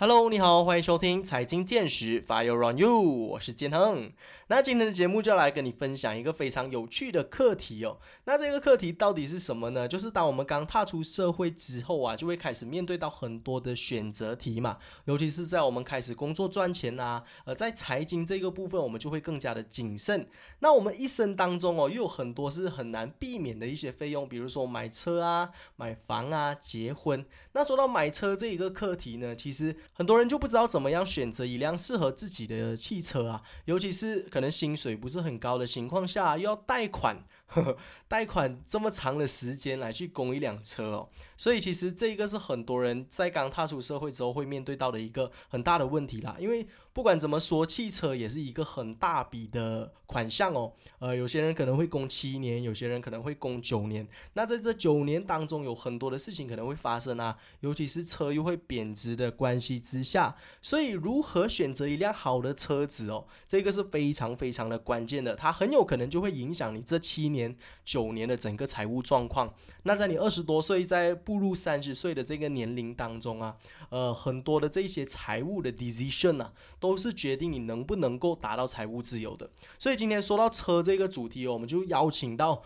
[0.00, 4.12] Hello，你好，欢迎收听财经见识，Fire on you，我是建亨。
[4.46, 7.98] 那今天的节目就要来跟你分享一个非常有趣的课题哦。
[8.24, 9.88] 那这个课题到底是什么呢？
[9.88, 14.78] 就是当我们刚踏出社会之后啊，就会开始面对到很多的选择题嘛。
[15.06, 20.28] 尤其是在我们开始工作赚钱啊，呃，在财经这个部分，我们就会更加的谨慎。
[20.60, 27.26] 那我们一生当中哦，又有很多是很难避免的一些费用，比如说买车啊、买房啊、结婚。
[27.52, 34.20] 那说到买车这一个课题呢，其实很多人就不知道怎么样选择一辆适合自己的汽车啊，尤其是。
[34.30, 37.24] 可能薪水不是很高的情况下，又要贷款。
[38.08, 46.36] 贷款这么长的时间来去供一辆车哦，所以其实这个是很多人在刚踏出社会之后会面对到的一个很大的问题啦。
[46.38, 50.72] 因为不管怎么说，汽车也是一个很大笔的款项哦。
[50.98, 54.06] 呃，有些人可能会供七年，有些人可能会供九年。
[54.34, 67.37] 那在这九年当中，有很多的事情可能会发生啊，尤其是车又会贬值的关系之下，所以如何选择一辆好的车子哦，这个是非常非常的关键的，它很有可能就会影响你这七年。
[67.38, 73.54] 年九年的整个财务状况，那在你二十多岁，在步入三十岁的这个年龄当中啊，
[73.90, 79.48] 呃，很多的这些财务的 decision 啊，都是决定你能不能够达到财务自由的。
[79.78, 82.62] 所以今天说到车这个主题，我们就邀请到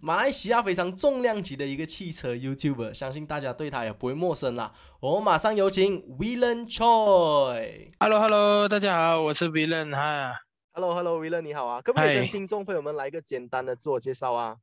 [0.00, 4.72] 马来西亚非常重量级的一个汽车 YouTuber，相信大家对他也不会陌生啦。
[5.00, 7.90] 我们马上有请 Willen Choi。
[7.98, 10.43] Hello Hello，大家好，我是 Willen 哈。
[10.76, 11.80] Hello，Hello，Willen，你好啊！
[11.80, 14.56] 可不可以跟听众朋友们来一个简单的自我介绍啊？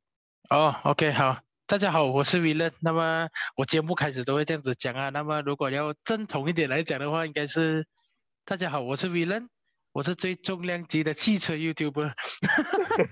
[0.50, 2.70] 哦，OK，好，大家好，我是 Willen。
[2.82, 5.08] 那么我节目开始都会这样子讲啊。
[5.08, 7.86] 那么如果要正统一点来讲的话，应该是
[8.44, 9.46] 大家好，我是 Willen，
[9.92, 12.12] 我是最重量级的汽车 YouTuber。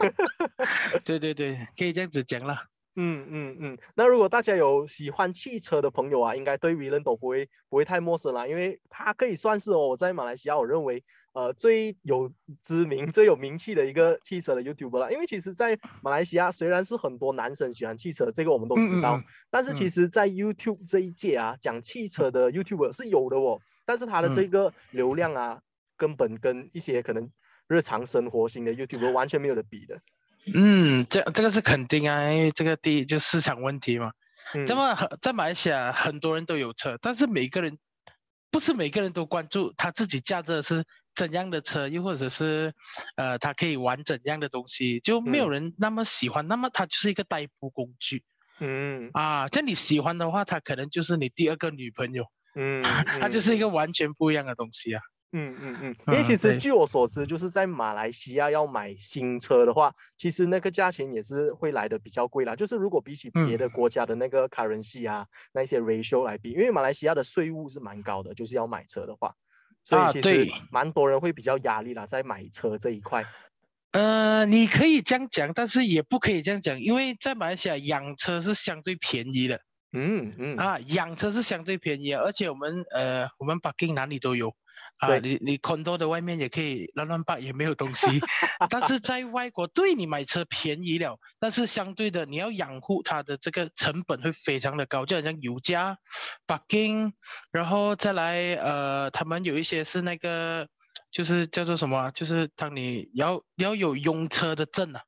[1.02, 2.54] 对对对，可以这样子讲了。
[2.96, 11.02] 嗯嗯嗯，那如果大家有喜欢汽车的朋友啊，应该对 Willen 都不会不会太陌生啦，因为他可以算是哦，我在马来西亚我认为。
[11.32, 12.30] 呃，最有
[12.62, 15.12] 知名、最有名气的一个汽车的 YouTuber 了。
[15.12, 19.20] 因为其实，在马来西亚，虽然是很多男生喜欢汽车，这个我们都知道，
[19.50, 23.60] 但是其实，在 YouTube 这一届啊，讲汽车的 YouTuber 是有的哦。
[23.86, 25.60] 但是他的这个流量啊，
[25.96, 27.30] 根本跟一些可能
[27.68, 30.00] 日常生活型的 YouTuber 完全没有的比的。
[30.54, 34.10] 嗯，这这个是肯定啊，因为这个第一就市场问题嘛。
[34.66, 37.76] 那么在马来西亚，很多人都有车，但是每个人
[38.50, 40.84] 不是每个人都关注他自己驾的是。
[41.16, 42.72] 怎样的车，又或者是，
[43.16, 46.46] 呃，他可以玩怎样的东西，就没有人那么喜欢。
[46.46, 48.22] 那么它就是一个代步工具。
[48.60, 52.24] 嗯啊，像你喜欢的话，它可能就是你第二个女朋友。
[52.54, 52.82] 嗯，
[53.20, 55.02] 它就是一个完全不一样的东西啊。
[55.32, 55.96] 嗯嗯嗯。
[56.08, 62.56] 因为其实据我所知，就是在马来西亚要买新车的话，其实那个价钱也是会来的比较贵啦。
[62.56, 69.34] 就是如果比起别的国家的那个 currency 啊，那些 ratio 来比，因为马来西亚的税务是蛮高的，就是要买车的话。
[69.82, 73.24] 所以其实蛮多人会比较压力啦，在买车这一块。
[73.92, 79.60] 呃，你可以这样讲，但是也不可以这样讲，因为在马来西亚养车是相对便宜的。
[79.92, 80.56] 嗯嗯。
[80.56, 84.54] 啊，养车是相对便宜，而且我们呃，我们 parking 哪里都有。
[85.00, 88.06] 啊，你你 condo 的外面也可以乱乱摆，也没有东西。
[88.68, 95.96] 但是在外国，对你买车便宜了，但是相对的，你要养护它的这个成本会非常的高，就好像油价、
[96.46, 97.12] 北京，
[97.50, 100.68] 然后再来呃，他们有一些是那个，
[101.10, 105.00] 就是叫做什么，就是当你要要有用车的证啊，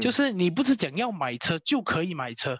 [0.00, 2.58] 就是你不是讲要买车就可以买车。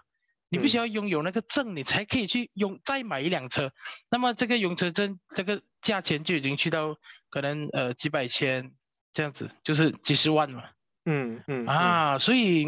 [0.49, 3.71] 你必须要拥有那个证，你才可以去用再买一辆车。
[4.09, 6.95] 那么这个用车证，这个价钱就已经去到
[7.29, 8.71] 可能呃几百千
[9.13, 10.63] 这样子，就是几十万嘛。
[11.05, 12.65] 嗯嗯啊，所以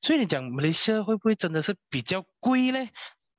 [0.00, 2.78] 所以你讲马来西亚会不会真的是比较贵呢？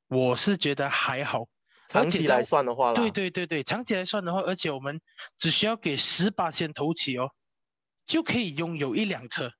[0.07, 1.47] 我是觉得还好，
[1.87, 4.99] 长期来算的话对对对对，长期来算的话，而且我们
[5.37, 7.29] 只需要给十八千头起哦，
[8.07, 9.51] 就可以拥有一辆车。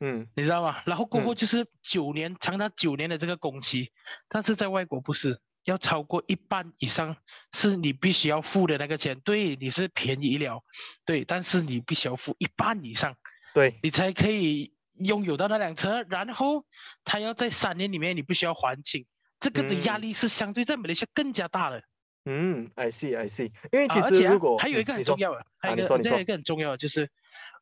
[0.00, 0.80] 嗯，你知道吗？
[0.86, 3.90] 然后过后就是九年，长达九年的这个工期，
[4.28, 7.16] 但是在外国不是要超过一半以上，
[7.52, 9.18] 是你必须要付的那个钱。
[9.20, 10.62] 对，你是便宜了，
[11.04, 13.12] 对，但是你必须要付一半以上，
[13.52, 16.00] 对你才可以拥有到那辆车。
[16.08, 16.64] 然后
[17.02, 19.04] 他要在三年里面你必须要还清，
[19.40, 21.82] 这个的压力是相对在马来西亚更加大的。
[22.24, 23.50] 嗯，I see，I see。
[23.72, 27.10] 因为其实如果还有一个很重要的，还有一个还有一个很重要的就是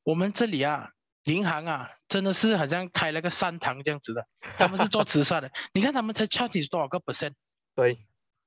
[0.04, 0.90] 我们这里啊。
[1.26, 4.26] 银行啊，真的是好像开了个善堂这样子的，
[4.58, 5.50] 他们是做慈善的。
[5.74, 7.32] 你看他们才 charge 多少个 percent？
[7.74, 7.98] 对，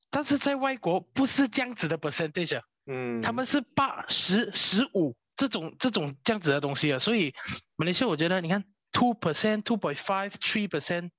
[0.09, 6.97] 但是在外国不是这样子的 percentage，嗯，他们是八十、十五这种这种这样子的东西啊。
[6.97, 7.33] 所以
[7.75, 11.09] 马来西亚我觉得，你看 two percent、two point five、three percent，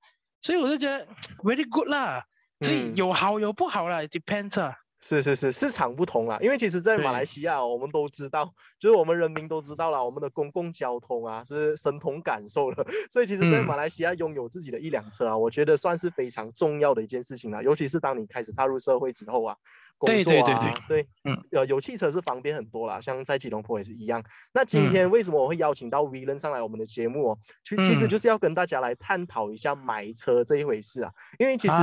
[0.41, 1.07] 所以我就觉得
[1.43, 2.25] very good 啦。
[2.61, 4.75] 所以有好有不好啦，depends 啊。
[5.01, 19.57] 是是是，市场不同啊，因为其实，在马来西亚，我们都知道，就是我们人民都知道了，我们的公共交通啊是身同感受的， 所以其实，在马来西亚拥有自己的一辆车啊，我觉得算是非常重要的一件事情了，尤其是当你开始踏入社会之后啊。
[20.05, 24.23] 对对对对对，嗯，呃，有汽车是方便很多啦，像在吉隆坡也是一样。
[24.53, 27.37] 那今天为什么我会邀请到 v i l a n 上来我们的节目哦？
[27.63, 31.11] 其其实就是要跟大家来探讨一下买车这一回事啊。
[31.37, 31.73] 因为其实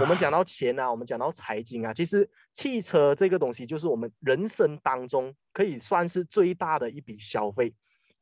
[0.00, 7.72] 我们讲到钱啊，我们讲到财经啊，其实汽车这个东西就是我们人生当中可以算是最大的一笔消费，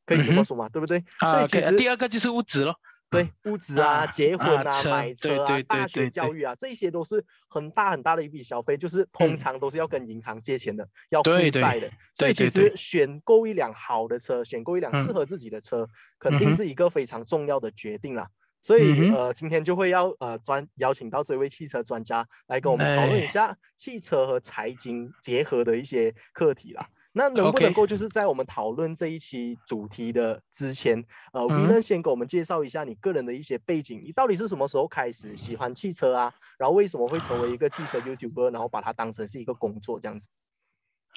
[0.05, 1.03] 可以这么说嘛，对不对？
[1.19, 2.75] 所以其实第二个就是物质咯。
[3.09, 11.89] 对物质啊，结婚啊，买车啊，大学教育啊，这些都是很大很大的一笔消费，就是通常都是要跟银行借钱的，要负债的。
[12.13, 15.87] 所以其实选购一辆好的车，选购一辆适合自己的车，
[16.19, 18.27] 肯定是一个非常重要的决定啦。
[18.61, 26.85] 所以呃，今天就会要呃专邀请到这位汽车专家来跟我们讨论一下汽车和财经结合的一些课题啦。
[27.17, 31.03] 那能不能够就是在我们讨论这一期主题的之前，
[31.33, 36.31] 呃，V 能先给我们介绍一下你个人的一些背景，你到底是什么时候开始喜欢汽车啊？
[36.59, 40.27] 然后为什么会成为一个汽车 YouTuber，然后把它当成是一个工作这样子？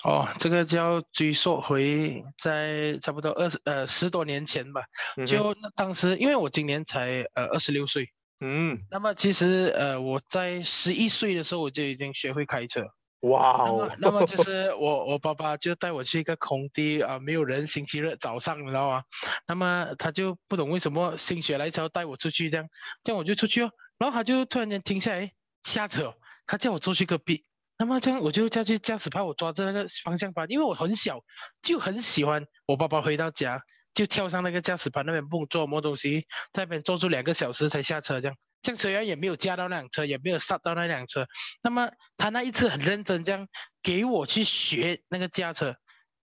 [0.04, 4.80] 哦，这个就要追溯回在差不多二十呃十多年前吧。
[5.26, 8.08] 就当时因为我今年才呃二十六岁，
[8.40, 12.82] 嗯，那么其实呃我在十一岁的时候我就已经学会开车。
[13.20, 19.02] 哇哦，那么就 是我我爸爸就带我去一个空地啊，没有人，星期日早上，你知道吗？
[19.46, 22.66] 那么他就不懂为什么心血来潮带我出去这样，
[23.04, 25.30] 这样我就出去哦，然后他就突然间停下来
[25.64, 26.10] 瞎扯，
[26.46, 27.44] 他叫我坐去隔壁，
[27.78, 31.20] 那么这样我就叫去驾驶派我抓着那个方向盘，因为我很小，
[31.60, 33.60] 就很喜欢我爸爸回到家
[33.92, 38.36] 就跳上那个驾驶盘那边蹦做什么东西，在那边坐住两个小时才下车这样。
[38.62, 41.26] 这样车员也没有驾到那辆车，也没有刹到那辆车。
[41.62, 43.46] 那么他那一次很认真，这样
[43.82, 45.74] 给我去学那个驾车。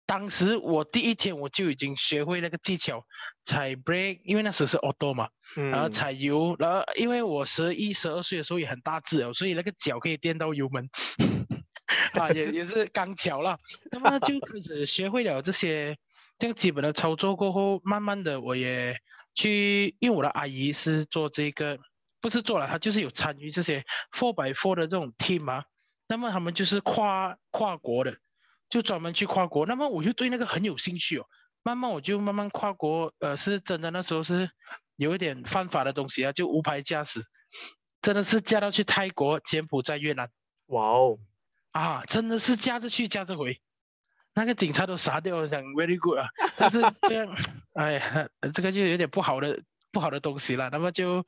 [0.07, 3.03] 当时我第一天我就已经学会那个技巧，
[3.47, 10.87] 踩 brake，因为那时是 auto 嘛，然后踩油，然后因为我十一、十二岁的时候也很大只哦，所以那个脚可以垫到油门，
[12.21, 13.59] 啊，也也是刚巧了。
[13.93, 15.97] 那么就开始学会了这些
[16.39, 18.95] 这样基本的操作过后，慢慢的我也
[19.35, 21.79] 去，因为我的阿姨是做这个。
[22.25, 25.63] 不是做了，他就是有参与这些 four by four 的这种 team 啊。
[26.09, 28.17] 那么他们就是跨跨国的，
[28.67, 29.67] 就专门去跨国。
[29.67, 31.27] 那么我就对那个很有兴趣哦。
[31.63, 34.49] 慢慢我就慢慢跨国，呃，是真的那时候是
[34.97, 37.21] 有一点犯法的东西啊，就无牌驾驶，
[38.01, 40.27] 真的是驾到去泰国、柬埔寨、越南。
[40.69, 41.19] 哇哦，
[41.73, 43.61] 啊，真的是驾着去驾着回，
[44.33, 46.27] 那个警察都傻掉了，想 very good 啊。
[46.57, 47.29] 但是这样，
[47.75, 49.63] 哎，这个就有点不好的。
[49.95, 51.25] 不好的东西了，那么就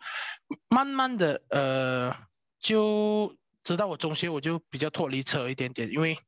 [0.68, 2.12] 慢慢的呃，
[2.58, 3.32] 就
[3.62, 6.18] 知道我中学我就比较脱离车一点点，因为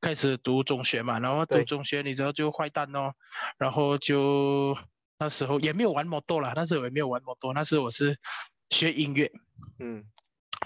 [0.00, 3.12] 开始读中学嘛，然后读中学你知道就坏蛋哦，
[3.58, 4.74] 然后就
[5.18, 8.18] 那时候也没有玩摩托了，那时候也没有玩摩托，那时候我是
[8.70, 9.30] 学音乐，
[9.78, 10.02] 嗯，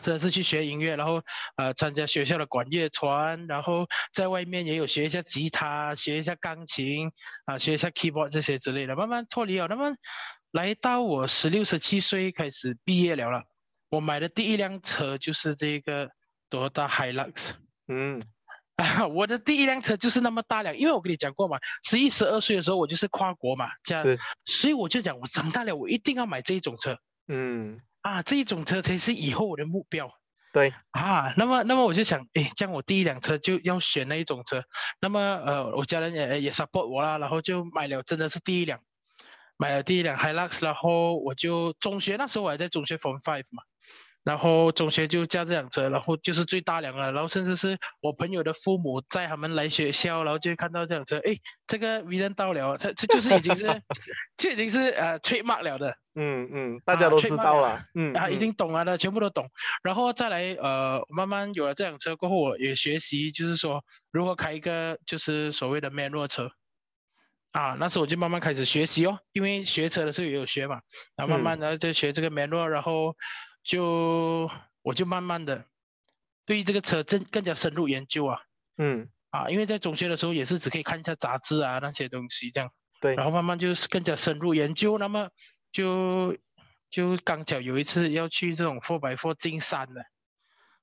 [0.01, 1.21] 真的是去学音乐，然后
[1.57, 3.85] 呃参加学校的管乐团，然后
[4.15, 7.11] 在外面也有学一下吉他，学一下钢琴
[7.47, 9.93] 啊，学一下 keyboard 这些之类的，慢慢脱离了，那么。
[10.57, 13.45] 来到我十六十七岁开始毕业了了，
[13.91, 16.09] 我买的第一辆车就是这个
[16.49, 17.51] 多大 Hilux。
[17.89, 18.19] 嗯，
[18.77, 26.97] 啊， 我的第一辆车就是那么大辆，因为我跟你讲过嘛，十一十二岁的时候我就是跨国嘛，这样，所以我就讲我长大了我一定要买这一种车。
[27.29, 30.11] 嗯，啊，这一种车才是以后我的目标。
[30.55, 34.65] 对，啊，那么那么我就想，哎，这样我第一辆车就要选那一种车，
[35.03, 38.81] 那么呃，我家人也也 support 我啦，然后就买了，真的是第一辆。
[39.59, 43.63] 买了第一辆 Hilux，然后我就中学那时候我还在中学 Form Five 嘛，
[44.25, 51.35] 然后中学就驾这辆车，然后就是最大辆了，然后甚至是我朋友的父母载他们来学校，然后就看到这辆车，哎，
[51.67, 53.83] 这个 V 人到了，他他就 是已经是，
[54.37, 59.49] 就已经是呃 trademark 了的，嗯嗯，大家都知道了，嗯啊，已经懂了的，全部都懂，
[59.83, 66.51] 然后再来呃慢慢有了这辆车过后，我也学习就是说如何开一个就是所谓的 manual 车。
[67.57, 70.79] 啊，那时候我就慢慢开始学习哦，因为学车的时候也有学嘛，
[71.17, 73.17] 然后慢慢的就学这个 manual，然后
[73.65, 74.47] 就
[74.83, 75.65] 我就慢慢的
[76.45, 78.39] 对于这个车更更加深入研究啊，
[78.77, 82.71] 嗯，啊，因为在中学的时候也是只可以看一下杂志啊那些东西这样，
[83.01, 85.27] 对，然后慢慢就是更加深入研究，那么
[85.73, 86.37] 就
[86.91, 90.05] 就刚巧有一次要去这种 four by four 进山的，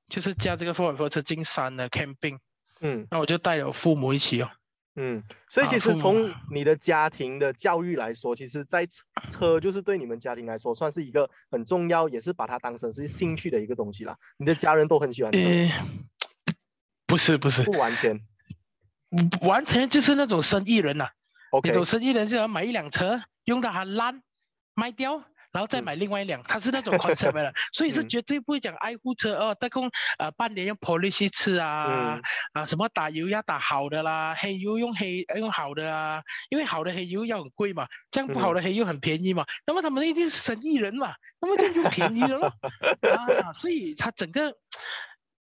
[0.09, 2.39] 就是驾这个 four by four 车进山的 camping，
[2.81, 4.49] 嗯，那我就带了父母一起哦。
[4.95, 8.87] 嗯，所以其实从你的家庭的教育来说，其实，在
[9.27, 14.15] 车就是对你们家庭来说，算是一个很重要，也是把它当成是兴趣的一个东西啦。
[14.37, 15.39] 你的家人都很喜欢车。
[17.07, 18.19] 不是不是不完全，
[19.41, 21.07] 完全就是那种生意人呐。
[21.51, 24.21] OK，那种生意人就要买一辆车，用到它烂
[24.73, 25.23] 卖掉。
[25.53, 29.55] 然后再买另外一辆，他是那种 concept 的， 所以是绝对不会讲爱护车哦。
[29.59, 32.19] 大空呃半年用 polish 吃啊
[32.53, 39.45] 啊什么打油要打好的啦，黑油用黑用好的啊，因为好的黑油要很贵嘛，这样不好的黑油很便宜嘛。
[39.67, 42.51] 那么他们一定是生意人嘛，那么就用便宜的咯
[43.43, 43.53] 啊。
[43.53, 44.51] 所以他整个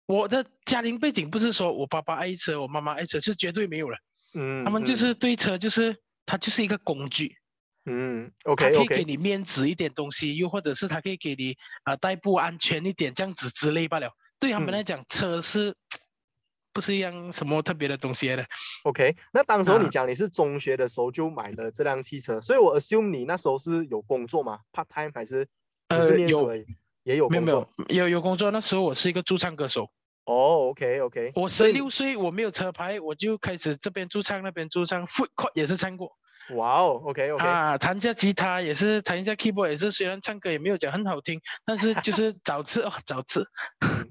[0.04, 3.96] 我的家庭背景不是说我爸爸爱车，我妈妈爱车，是绝对没有了。
[4.34, 7.34] 嗯，他们就是对车就是它就是一个工具。
[7.84, 14.10] 嗯，OK，他可以给你面子一点东西，又或者是他可以给你啊代步安全一点，这样子之类罢了。
[14.38, 15.74] 对他们来讲，车是
[16.72, 18.44] 不是一样什么特别的东西的
[18.84, 25.46] ？OK，那当时候你讲你是中学的时候就买了这辆汽车，所以我 assume 你那时候是有工作吗？Part time 还是
[25.88, 26.54] 呃有
[27.02, 28.50] 也有没有没有有有工作？
[28.50, 29.90] 那时候我是一个驻唱歌手。
[30.24, 36.16] 哦，OK OK，我十六岁我没有车牌，我就开始这边驻唱那边驻唱，foot court 也是唱过。
[36.50, 43.46] 哇哦，OK OK 啊，弹下吉他也是弹一下 keyboard 也是，虽然唱歌也没有讲很好听，但是 就是找次哦，找次。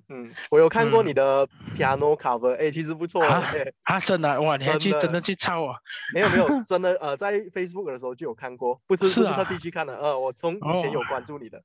[0.10, 3.44] 嗯，我有看过你的 piano cover，哎，其实不错啊。
[3.84, 5.78] 啊，真的哇，你还去真的去抄啊？
[6.14, 11.62] 没有没有， 真的呃，在 Facebook 的时候就有看过，不是不是特地去看的，呃，我从以前有关注你的。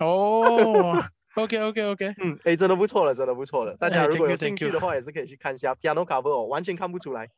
[0.00, 1.02] 哦
[1.34, 3.76] ，OK OK OK， 嗯，哎，真的不错了，真的不错了。
[3.76, 7.28] 大家如果有兴趣的话，也是可以去看一下 piano cover，哦，完全看不出来。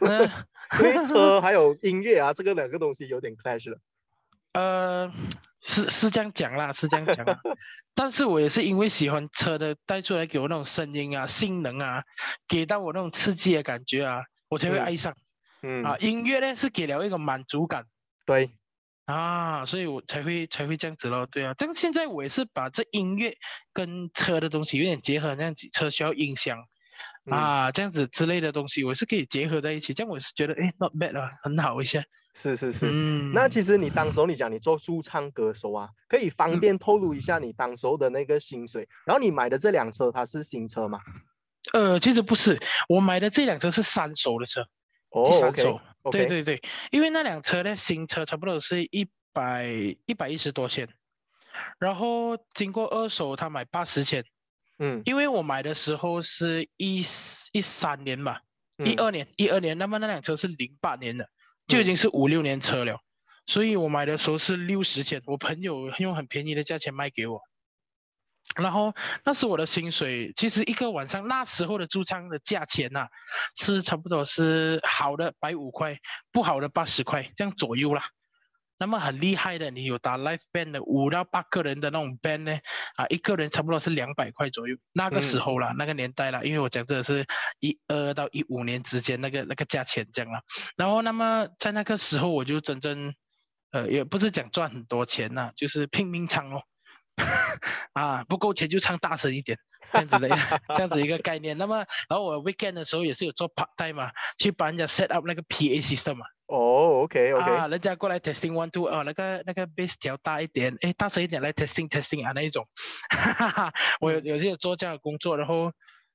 [0.80, 3.78] 因为车还有音乐啊，这个两个东西有点 clash 了。
[4.54, 5.12] 呃，
[5.60, 7.24] 是是这样讲啦，是这样讲。
[7.94, 12.02] 但是我也是因为喜欢车的带出来给我那种声音啊、性能啊，
[12.46, 15.14] 给到我那种刺激的感觉啊，我才会爱上。
[15.62, 17.84] 嗯啊，音乐呢是给了一个满足感。
[18.24, 18.50] 对
[19.06, 21.26] 啊，所以我才会才会这样子咯。
[21.30, 23.34] 对啊，但现在我也是把这音乐
[23.72, 26.58] 跟车的东西有点结合，那样子车需要音响。
[27.30, 32.04] 啊，这样子之类的东西，我是可以结合在一起，这样我是觉得，哎，not bad 啊，很好一些。
[32.34, 41.00] 是是是，嗯，那其实你当时候你讲你做驻唱歌手啊，可以方便透露一下你当时候的那个薪水，然后你买的这辆车它是新车吗？
[41.72, 42.56] 呃，其实不是，
[42.88, 44.60] 我买的这辆车是三手的车，
[45.10, 45.80] 哦，OK，
[46.12, 49.66] 对对对，因为那辆车呢，新车差不多是一百
[50.06, 50.88] 一百一十多千，
[51.80, 54.24] 然后经过二手，他买八十千。
[54.78, 57.04] 嗯，因为我买的时候是一
[57.52, 58.38] 一三年嘛，
[58.84, 61.28] 一二年，一二年，那么那辆车是零八年的，
[61.66, 62.96] 就已经是五六年车了，
[63.46, 67.40] 所以我买的时候是六十千，我朋友用很便宜的价钱卖给我，
[68.56, 68.94] 然后
[69.24, 73.08] 那是我的薪水，其实一个晚上那时候的驻唱的价钱呐，
[73.56, 75.98] 是差不多是好的百五块，
[76.30, 78.02] 不好的八十块这样左右啦。
[78.78, 82.58] 那么很厉害的，你有打 live band 的五到八个人的那种 band 呢？
[82.96, 84.76] 啊，一个人差不多是两百块左右。
[84.92, 87.26] 那个时候啦，那个年代啦，因为我讲的是
[87.60, 90.40] 一二到一五年之间那个那个价钱这样啦。
[90.76, 93.12] 然后，那么在那个时候，我就真正，
[93.72, 96.62] 呃，也不是讲赚很多钱呐，就是拼命唱哦。
[97.94, 99.58] 啊，不够钱就唱大声一点，
[99.92, 100.28] 这样子的，
[100.76, 101.58] 这样子一个概念。
[101.58, 106.26] 那么，然后我 weekend 的时候也是有做 part time 嘛，去帮人家 set up 那个 PA system 嘛。
[106.48, 112.66] 哦，OK，OK，啊，人家过来 testing one two，哦，那个那个 bass 调大一点，哎，大声一点来 testing testing 啊那一种，
[113.10, 115.70] 哈哈哈，我有有些做这样的工作，然后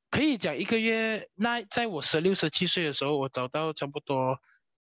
[0.09, 4.35] 可以讲一个月，那在我十六十七岁的时候，我找到差不多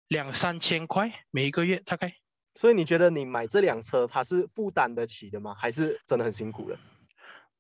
[0.07, 2.15] 两三千块每一个月大概。
[2.55, 5.53] 所以你觉得你买这辆车，它是负担得起的吗？
[5.59, 6.79] 还是真的很辛苦了？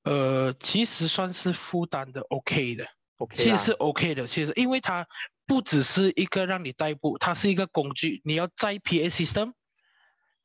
[0.04, 5.04] 呃，其实算是负担的 OK 的，OK，其实是 OK 的，其实因为它。
[5.50, 8.20] 不只是一个让你代步，它是一个工具。
[8.24, 9.50] 你要载 PA system，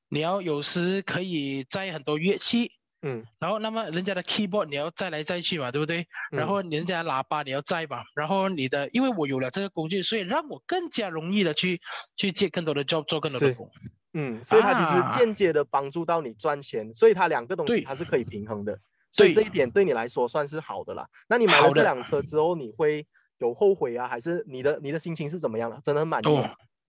[0.09, 2.71] 你要有时可以载很多乐器，
[3.03, 6.07] 嗯，然后那么人家的 keyboard 你要载来载去嘛，对不对？
[6.31, 11.79] 然后人家喇叭你要载嘛，然后你的，因为我有了这个工具，所以让我更加容易的去
[12.17, 13.69] 去接更多的 job，做更多的工。
[14.13, 18.75] 嗯，所以它其实间接的帮助到你赚钱，所以它两个东西它是可以平衡的。
[19.11, 21.07] 所以这一点对你来说算是好的啦。
[21.29, 23.05] 那你买了这辆车之后，你会？
[23.39, 24.07] 有后悔啊？
[24.07, 25.79] 还是你的你的心情是怎么样的？
[25.83, 26.27] 真的很满意。
[26.27, 26.49] 哦，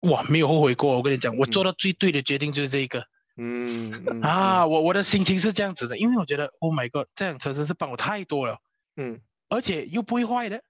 [0.10, 0.96] 哇，没有后悔过。
[0.96, 3.04] 我跟你讲，我做到最对的决定就是这个。
[3.38, 8.58] 嗯啊，我我的心情是这样子的，因为我觉得，Oh my God，这辆车真是帮我太多了。
[8.98, 9.20] 嗯，
[9.50, 10.62] 而且又不会坏的。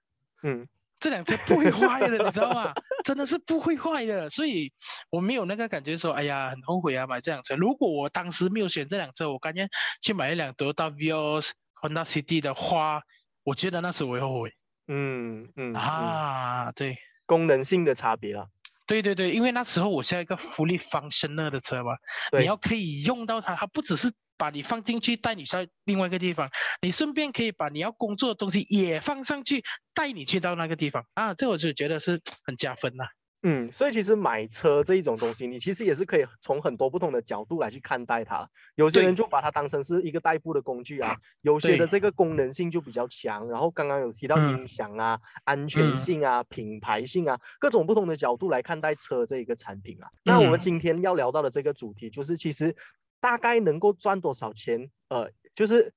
[0.44, 0.66] 嗯，
[1.00, 2.72] 这辆车不会坏的，你知道吗？
[3.04, 4.72] 真的是不会坏的，所以
[5.10, 7.56] 我没有那个感觉说，哎呀，很后悔啊，买这辆车。
[7.56, 9.68] 如果我当时没有选这辆车，我感觉
[10.00, 11.50] 去买一辆德大 Vios
[11.82, 13.02] Honda City 的话，
[13.42, 14.52] 我觉得那时我会后悔。
[14.88, 16.96] 嗯嗯啊，对，
[17.26, 18.46] 功能性的差别啦。
[18.86, 21.92] 对对对，因为那时候我是一个福利方身的车嘛，
[22.38, 26.50] 你要可以用到它，它不只是把你放进去，带你到另外一个地方，
[26.82, 29.62] 你顺便可以把你要工作的东西也放上去，
[29.94, 33.04] 带你去到那个地方啊，这我就觉得是很加分呐。
[33.44, 38.48] 嗯，所以其实买车这一种东西，你其实也是可以从很多不同的角度来去看待它。
[38.76, 43.48] 有些人就把它当成是一个代步的工具啊，有些的这个功能性就比较强。
[43.48, 50.08] 然后刚刚有提到音响啊、安全性啊、品牌性啊，各种不同的角度来看待车这一个产品啊。
[50.24, 52.74] 那我们今天要聊到的这个主题就是，其实
[53.20, 54.88] 大概能够赚多少钱？
[55.08, 55.92] 呃，就是。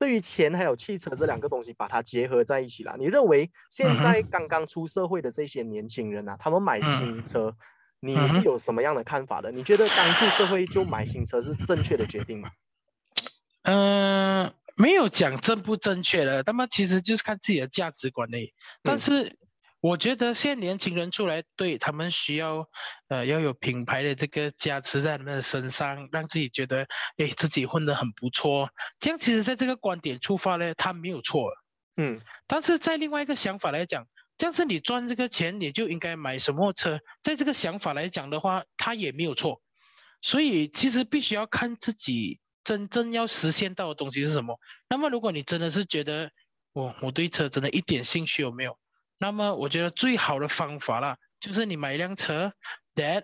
[0.00, 2.96] 对于钱还有汽车这两个东西，把它结合在一起了。
[2.98, 7.54] 你认为现在刚刚出社会的这些年轻人啊，他们买新车，
[8.00, 9.52] 你是有什么样的看法的？
[9.52, 12.50] 你觉得刚出社会就买新车是正确的决定吗？
[13.64, 18.54] 嗯，没有讲正不正确的，那么其实就是看自己的价值观嘞。
[18.82, 19.36] 但是。
[19.80, 22.62] 我觉得现在年轻人出来，对他们需要，
[23.08, 28.68] 呃，要有品牌的这个加持在他们的身上，让自己觉得，哎，自己混得很不错。
[28.98, 31.50] 这样其实，在这个观点出发呢，他没有错。
[31.96, 32.20] 嗯。
[32.46, 34.06] 但是在另外一个想法来讲，
[34.36, 37.00] 这样是你赚这个钱，你就应该买什么车？
[37.22, 39.62] 在这个想法来讲的话，他也没有错。
[40.20, 44.54] 所以其实必须要看自己真正要实现到的东西是什么。
[44.90, 46.30] 那么，如果你真的是觉得，
[46.74, 48.76] 我我对车真的一点兴趣有没有？
[49.22, 52.50] 那么我觉得最好的方法啦，就是你买一辆车
[52.94, 53.22] ，that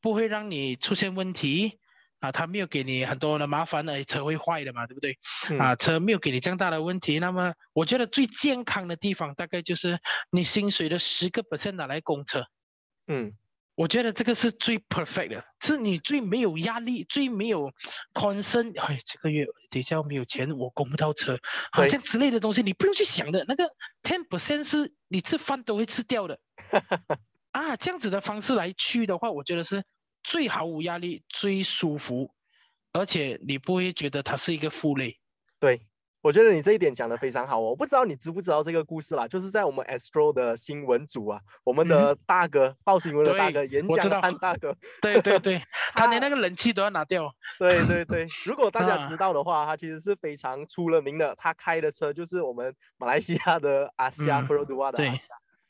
[0.00, 1.78] 不会让你出现问题
[2.20, 5.18] 啊，他没有给你很多的麻烦，而车会坏的嘛，对不对？
[5.58, 12.42] 啊，车没有给你这样大的问题，那么我觉得最健康的地方大概就是你薪水的十个 percent 拿来供车，
[13.06, 13.36] 嗯。
[13.78, 17.72] 我觉得这个是最 perfect 的，是你最没有压力、最没有
[18.12, 18.76] concern。
[18.80, 21.38] 哎，这个月底下没有钱，我供不到车，
[21.70, 23.44] 好像之类的东西，你不用去想的。
[23.46, 23.64] 那个
[24.02, 26.36] ten percent 是你吃饭都会吃掉的。
[27.52, 29.80] 啊，这样子的方式来去的话，我觉得是
[30.24, 32.34] 最毫无压力、最舒服，
[32.92, 35.16] 而且你不会觉得它是一个负累。
[35.60, 35.80] 对。
[36.28, 45.62] 我觉得你这一点讲的非常好，我不知道你知不知道这个故事啦，就是在我们 Astro 的新闻组啊，我们的大哥报新闻的大哥，演讲潘大哥，对对对，
[45.96, 47.34] 他连那个冷气都要拿掉。
[47.58, 55.24] 对对对，如果大家知道的话，他其实是非常出了名的，他开的车就是我们马来西亚的阿夏 p r o d u a 的阿夏，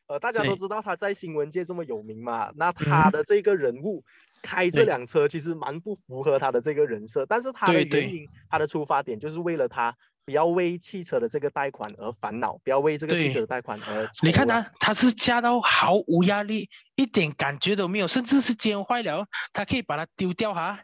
[0.08, 4.02] 呃，大家都知道他在新闻界这么有名嘛，那他的这个人物
[4.42, 9.94] 开这辆车其实蛮不符合他的这个人设，但是他的原因，他的出发点就是为了他。
[10.28, 14.06] 不要为汽车的这个贷款而烦恼，不要为这个汽车的贷款而。
[14.22, 20.78] 你看他，他是加到毫无压力，一点感觉都没有，甚至是肩坏了，他可以把它丢掉哈，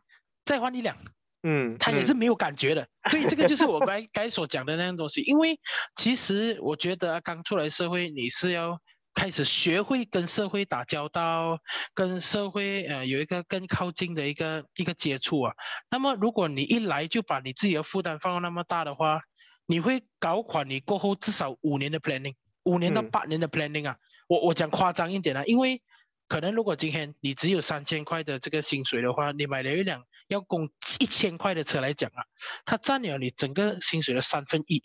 [0.47, 0.97] 再换一辆。
[1.43, 2.89] 嗯，他也是没有感觉的。
[3.11, 5.21] 所以这个就是我该 该所讲的那样东西。
[5.21, 5.55] 因为
[5.95, 8.81] 其实我觉得刚出来社会，你是要
[9.13, 11.59] 开始学会跟社会打交道，
[11.93, 15.53] 跟社会呃有一个更靠近的一个一个接触啊。
[15.91, 19.21] 那么如果你一来就把你自己的负担放到那么大的话，
[19.67, 23.97] 你会搞垮你过后至少五年的 planning，五年到八年的 planning 啊！
[24.29, 25.81] 我我讲夸张一点啊，因为
[26.29, 30.69] 可能如果今天你只有三千块的这个薪水的话，你买了一辆要供
[31.01, 32.23] 一千块的车来讲啊，
[32.65, 34.83] 它占了你整个薪水的三分一。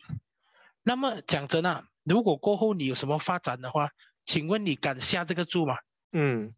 [0.84, 3.90] 那么讲真啊，如果过后你有什么发展的话，
[4.26, 5.76] 请问你敢下这个注吗？
[6.14, 6.54] 嗯，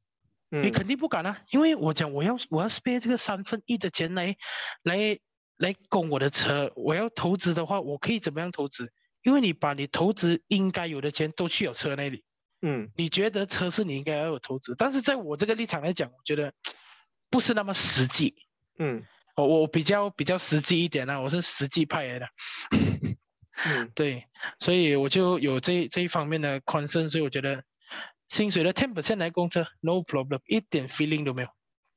[0.49, 4.35] 你肯定不敢啊，因为我讲我要我要 spare 这个三分一的钱来
[4.83, 5.19] 来。
[5.61, 8.91] 来供我的车，我要投资的话，我可以怎么样投资？
[9.23, 12.23] 因为你把你投资应该有的钱都去有车那里，
[12.63, 16.51] 嗯，你觉得车是你应该要有投资，但是在我这个立场来讲，我觉得
[17.29, 18.35] 不是那么实际，
[18.79, 19.03] 嗯，
[19.35, 22.27] 我我比较比较实际一点呢，我是实际派来的，
[23.65, 24.25] 嗯， 对，
[24.59, 27.63] 所以我就有这这一方面的宽深，所以我觉得
[28.29, 31.49] 薪水的 ten percent 来供车，no problem，一点 feeling 都没有。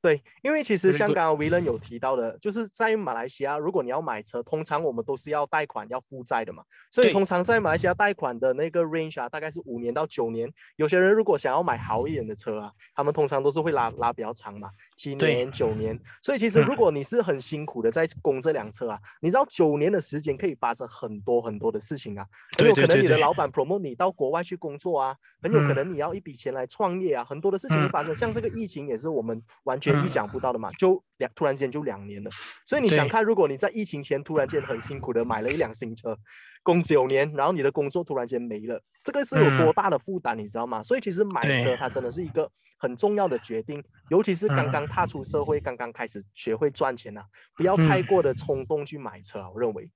[0.05, 6.61] 对，因为其实香港维伦有提到的，就是在马来西亚，如果你要买车，通常我们都是要贷款、要负债的嘛。
[6.91, 10.47] 所以通常在马来西亚贷款的那个 range 啊，大概是五年到九年。
[10.75, 15.99] 有些人如果想要买好一点的车啊，他们通常都是会拉拉比较长嘛，七年、九年。
[16.21, 22.23] 所以其实如果你是很辛苦的在供这辆车啊，你知道九年的时间可以发生很多很多的事情啊。
[22.59, 28.13] 很有可能你的老板 promote 你到国外去工作啊，很有可能你要一笔钱来创业啊，很多的事情会发生。
[28.13, 29.94] 像这个疫情也是我们完全。
[30.03, 32.31] 意想不到的嘛，就两突然间就两年了，
[32.65, 36.17] 所以你想看，如果你在疫情前突然间很辛苦的买了一辆新车，
[36.63, 40.81] 供九年，然后你的工作突然间没了，这个是有多大的负担，你知道吗？
[40.81, 47.23] 所以其实买车它真的是一个很重要的决定，尤其是刚刚踏出社会，刚刚开始学会赚钱啊，
[47.55, 49.89] 不要太过的冲动去买车，啊我认为。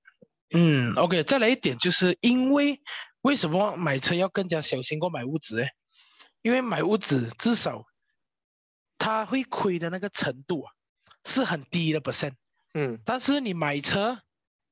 [0.54, 2.80] 嗯，OK，再来一点，就是因为
[3.22, 5.60] 为什么买车要更加小心过买屋子？
[5.60, 5.68] 哎，
[6.42, 7.84] 因为买屋子至少。
[9.00, 10.70] 他会亏的那个程度啊，
[11.24, 12.34] 是很低的 percent。
[12.74, 14.20] 嗯，但是你买车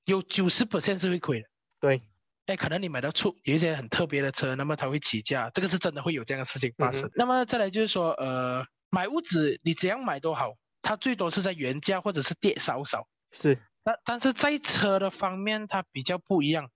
[0.05, 1.49] 有九十 percent 是会亏的。
[1.81, 2.03] 对，
[2.45, 7.11] 哎，可能你买到出有一些很特别的车，那么它会起价，这个是真的会有这样的事情发生。
[7.15, 13.09] 那么再来就是说，呃，买屋子你怎样买都好，它最多是在原价或者是跌少少。
[13.33, 16.71] 是，但但是在车的方面它比较不一样。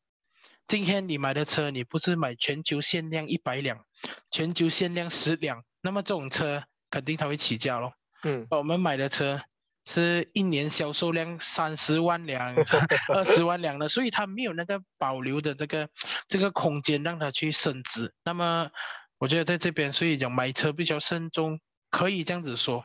[0.66, 3.84] 今天你买的车，你不是买全球限量一百辆，
[4.30, 7.90] 全球限量十辆，那么这种车肯定它会起价咯。
[8.24, 9.40] 嗯，我们买的车
[9.86, 12.54] 是一年销售量三十万辆、
[13.12, 15.88] 二十万辆的，所以它没有那个保留的这个
[16.28, 18.12] 这个空间让它去升值。
[18.22, 18.70] 那么
[19.18, 21.58] 我觉得在这边，所以讲买车必须要慎重，
[21.90, 22.84] 可以这样子说。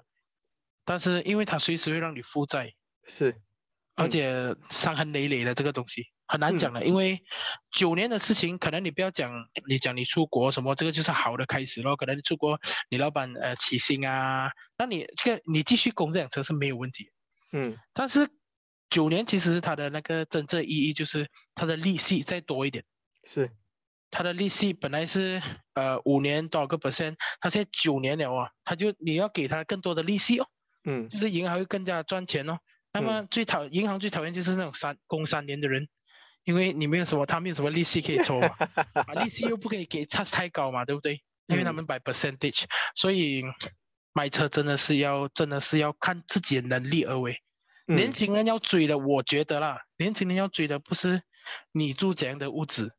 [0.86, 2.74] 但是因为它随时会让你负债，
[3.06, 3.36] 是，
[3.96, 6.02] 而且伤痕累累的这个东西。
[6.28, 7.18] 很难讲的，因为
[7.72, 9.32] 九年的事情，可能你不要讲，
[9.68, 11.96] 你讲你出国什么，这个就是好的开始咯。
[11.96, 12.60] 可能你出国，
[12.90, 17.10] 你老板呃起薪啊，那你这个你继续供这辆车是没有问题。
[17.54, 18.30] 嗯，但是
[18.90, 22.84] 九年其实它的那个真正意义就是它的利息再多一点。
[23.24, 23.50] 是，
[24.12, 25.42] 它的利息本来是
[25.76, 30.48] 呃五年多少个 percent，它现在九年了哦，它就你要给他更多的利息哦。
[30.84, 32.60] 嗯，就是银行会更加赚钱哦。
[32.92, 35.88] 那么最讨银行最讨厌就是那种三供三年的人。
[36.48, 38.48] 因为你没有什么，他没有什么利息可以抽嘛，
[38.96, 41.22] 啊，利息又不可以给差太高嘛，对不对？
[41.48, 42.64] 因为他们买 percentage，
[42.96, 43.44] 所以
[44.14, 47.38] 买车真的是要，真的是要看自己的能力而为。
[47.88, 51.22] 年轻人要追的，我觉得啦，年轻人要追的不是
[51.74, 52.96] 你住怎样的屋子，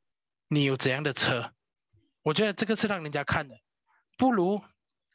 [0.48, 1.54] 你有怎样的车，
[2.24, 3.58] 我觉得这个是让人家看的，
[4.18, 4.62] 不如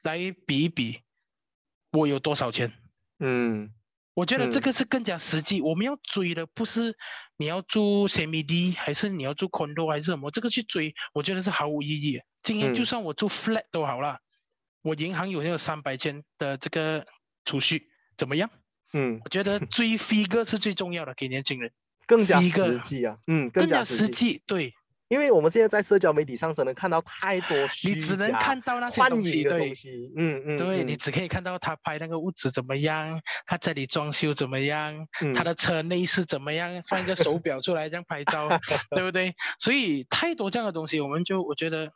[0.01, 0.17] 来
[0.47, 1.01] 比一比，
[1.91, 2.73] 我有多少钱。
[3.19, 3.71] 嗯。
[4.13, 5.61] 我觉得这个是更加实际。
[5.61, 6.95] 我们要追的不是
[7.37, 12.19] 你要住 CMD 还是你要住 condo 还是什么，这个去追，我觉得是毫无意义。
[12.41, 14.19] 今天就算我住 flat 都好了，
[14.81, 17.05] 我银行有没有三百千的这个
[17.45, 18.49] 储蓄，怎么样？
[18.93, 21.71] 嗯，我觉得追 figure 是最重要的，给年轻人
[22.05, 23.17] 更加实际啊。
[23.27, 24.73] 嗯，更加实际，对。
[25.13, 29.71] 因为我们现在在社交媒体上只能看到太多 你只能看到那些东西，对，
[30.17, 38.49] 嗯嗯，对你只可以看到他拍那个屋子怎么样，他这里装修怎么样，他的车内饰怎么样，放一个手表出来这样拍照，
[38.89, 39.31] 对不对？
[39.59, 41.91] 所以太多这样的东西，我们就我觉得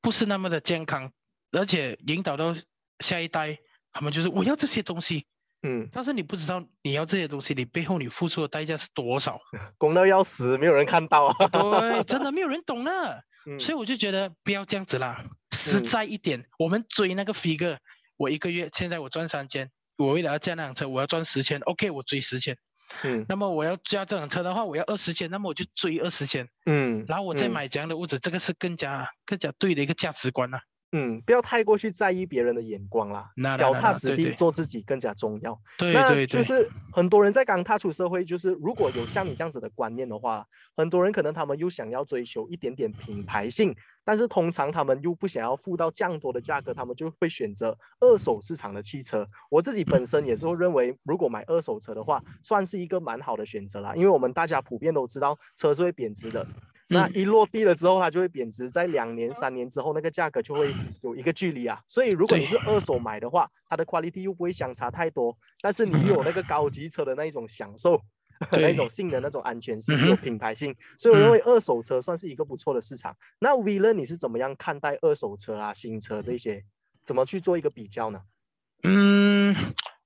[0.00, 1.10] 不是那么的健康，
[1.50, 2.54] 而且引导到
[3.00, 3.58] 下一代，
[3.92, 5.26] 他们就是我要这些东西。
[5.64, 9.40] 嗯，但是你不知道你要这些东西，你背后你付出的代价是多少？
[9.78, 11.48] 供到要死，没有人看到啊！
[11.48, 12.90] 对，真的没有人懂呢。
[13.58, 15.22] 所以我就觉得不要这样子啦，
[15.52, 16.42] 实在一点。
[16.58, 17.76] 我们追那个 figure，
[18.16, 22.56] 我一个月现在我赚三千，我为了要驾那辆车，我要赚十千，OK，我追十千。
[23.02, 26.46] 嗯，那么我要驾这辆车的话，我要二十千，那么我就追二十千。
[26.66, 30.58] 嗯，然后我再买这样的物质，这个是更加更加对的一个价值观呐。
[30.96, 33.28] 嗯，不要太过去在意别人的眼光啦，
[33.58, 35.60] 脚踏实地做自己更加重要。
[35.76, 49.26] 对对对，就是很多人在刚踏出社会，就是如果有像你这样子的观念的话，很多人可能他们又想要追求一点点品牌性，但是通常他们又不想要付到这样多的价格，他们就会选择二手市场的汽车。
[49.50, 56.46] 我自己本身也是会认为，如果买二手车的话，算是一个蛮好的选择啦，因为我们大家普遍都知道车是会贬值的。
[56.88, 61.80] 那一落地了之后，它就会贬值，在两年、三年之后，那个价格就会有一个距离啊。
[61.86, 68.00] 所以，如果你是二手买的话，它的 quality 又不会相差太多，但是你有那个高级车的那一种享受，
[68.52, 73.16] 那一种性能、那种安全性、有品牌性，所以我认为二手车算是一个不错的市场。
[73.38, 73.92] 那 V 呢？
[73.92, 76.62] 你是怎么样看待二手车啊、新车这些？
[77.04, 78.20] 怎么去做一个比较呢？
[78.82, 79.54] 嗯，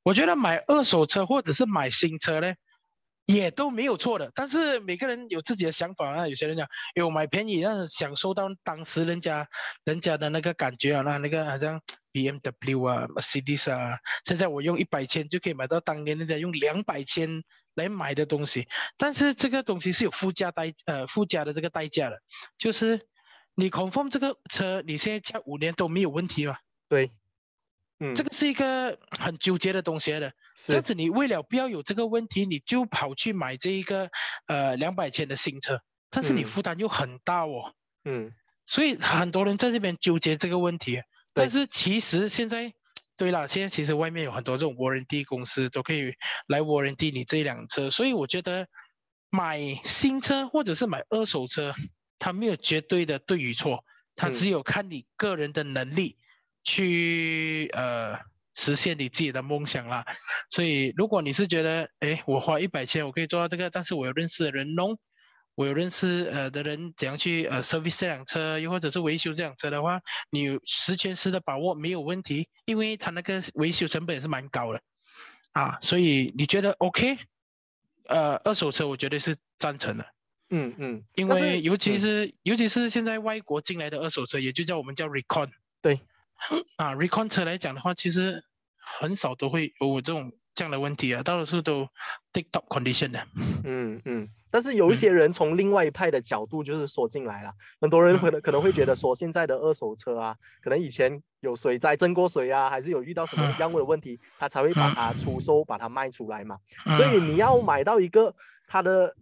[0.02, 2.54] 我觉得买二手车或者是买新车呢？
[3.30, 6.26] 也都没有错的，但是每个人有自己的想法啊。
[6.26, 9.46] 有些人讲，哎，我买便宜，让享受到当时人家
[9.84, 11.78] 人家的那个感觉啊，那那个好像
[12.10, 17.42] BMW 啊、Mercedes 啊，现在我用一百千就可以买到当年人家用两百千
[17.74, 18.66] 来买的东西。
[18.96, 22.18] 但是这个东西是有附加代呃附加的这个代价的，
[22.56, 22.98] 就是
[23.56, 26.60] 你 confirm 这个车你现在加五年都没有问题吧？
[26.88, 27.10] 对。
[28.00, 30.32] 嗯，这个是一个很纠结的东西的。
[30.54, 34.08] 这样子，你为了不要有这个问题，你就跑去买这一个
[34.46, 35.80] 呃两百千的新车，
[36.10, 37.74] 但是你负担又很大哦。
[38.04, 38.32] 嗯，
[38.66, 41.00] 所以很多人在这边纠结这个问题。
[41.34, 42.72] 但是其实现在，
[43.16, 46.12] 对了，现在其实外面有很多这种 warranty 公司都可以
[46.48, 48.66] 来 warranty 你这辆车，所以我觉得
[49.30, 51.72] 买新车或者是买二手车，
[52.18, 53.84] 它没有绝对的对与错，
[54.16, 56.16] 它只有看你个人的能力。
[56.64, 58.18] 去呃
[58.54, 60.04] 实现你自己的梦想啦，
[60.50, 64.98] 所以如果你是觉得，哎，我花一百千我可以做到这个，但是我有认识的人弄，
[65.54, 74.80] 我有认识呃的人怎样去呃 service 这辆车，又或者是维修这辆车的话，你有十全十的把握没有问题，因为他那个维修成本也是蛮高的，
[75.52, 77.16] 啊，所以你觉得 OK，
[78.08, 80.04] 呃，二手车我绝对是赞成的。
[80.50, 85.50] 嗯嗯，因为尤其是尤其是现在外国进来的二手车，也就叫我们叫 recon。
[85.82, 86.00] 对，
[86.76, 88.42] 啊，recon 车来讲的话，其实
[89.00, 91.86] 很少都会有这种这样的问题啊，大多数都
[92.32, 93.26] take top condition 的。
[93.64, 94.28] 嗯嗯。
[94.50, 106.56] 但是有一些人从另外一派的角度就是说进来了，很多人可能可能会觉得说现在的二手车啊，可能以前有水灾震过水啊，还是有遇到什么样的问题，他才会把它出售，把它卖出来嘛。
[106.96, 108.34] 所以你要买到一个
[108.68, 109.12] 它的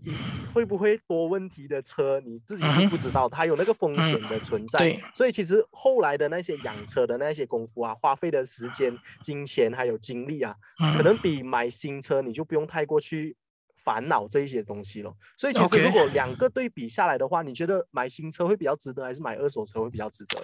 [0.53, 4.95] 会不会多问题的车，你自己是不知道，它有那个风险的存在。
[5.15, 10.55] 所以其实后来的那些养车的那些功夫啊，花费的时间、金钱还有精力啊，
[10.97, 13.37] 可能比买新车你就不用太过去。
[13.87, 15.15] 烦恼这一些东西了。
[15.37, 20.43] 所以其实如果两个对比下来的话，你觉得买新车会比较值得，还是买二手车会比较值得？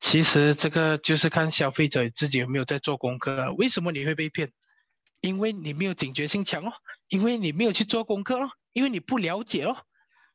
[0.00, 3.54] 其实这个就是看消费者自己有没有在做功课。
[3.58, 4.50] 为什么你会被骗？
[5.20, 6.72] 因为你没有警觉性强哦，
[7.08, 9.76] 因为你没有去做功课哦，因为你不了解哦。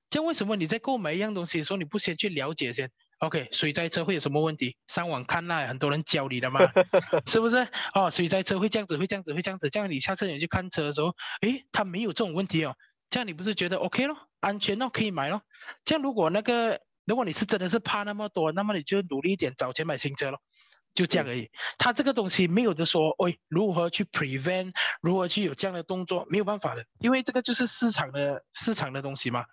[0.10, 4.76] 这样为什么你在购买一样东西的时候，你不先去了解先？OK，水灾车会有什么问题？
[4.88, 6.60] 上网看那很多人教你的嘛，
[7.26, 7.68] 是不是？
[7.96, 9.70] 哦，水灾车会这样子，会这样子，会这样子。
[9.70, 11.08] 这样你下次你去看车的时候，
[11.42, 12.76] 诶，它没有这种问题哦。
[13.10, 14.16] 这样你不是觉得 OK 咯？
[14.42, 15.42] 安全咯，可以买咯。
[15.84, 20.40] 这样如果那个，如果你是真的是怕那么多，那么你就努力一点，找钱买新车咯。
[20.96, 21.48] 就这样而已。
[21.78, 29.46] 它这个东西没有的说，喂，如何去 prevent，如何去有这样的动作，没有办法的，因为这个就是市场的市场的东西嘛，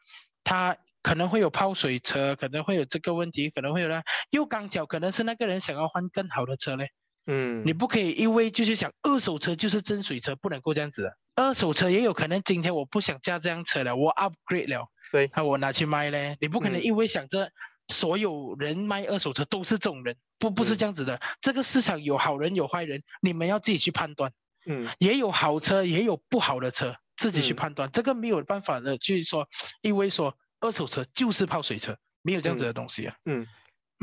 [0.42, 0.74] 它。
[1.04, 4.00] 可能会有泡水车，可能会有这个问题，可能会有呢。
[4.30, 6.88] 又刚巧可能是那个人想要换更好的车嘞。
[7.26, 11.12] 嗯，你不可以因为就是想二手车就是真水车，不能够这样子。
[11.34, 16.36] 二手车也有可能今天我不想驾这辆车了，我 upgrade 了，对，那我拿去卖嘞。
[16.40, 17.50] 你不可能因为想着
[17.88, 21.20] 所有人卖二手车都是这种人，不不是这样子的。
[21.40, 24.32] 这个市场有好人有坏人，你们要自己去判断。
[24.66, 27.90] 嗯，也有好车也有不好的车，自己去判断。
[27.92, 29.48] 这个没有办法的去说，
[29.80, 30.34] 因为说。
[30.64, 31.92] 二手车就是泡水车，
[32.22, 33.16] 没有这样子的东西啊。
[33.24, 33.44] 嗯。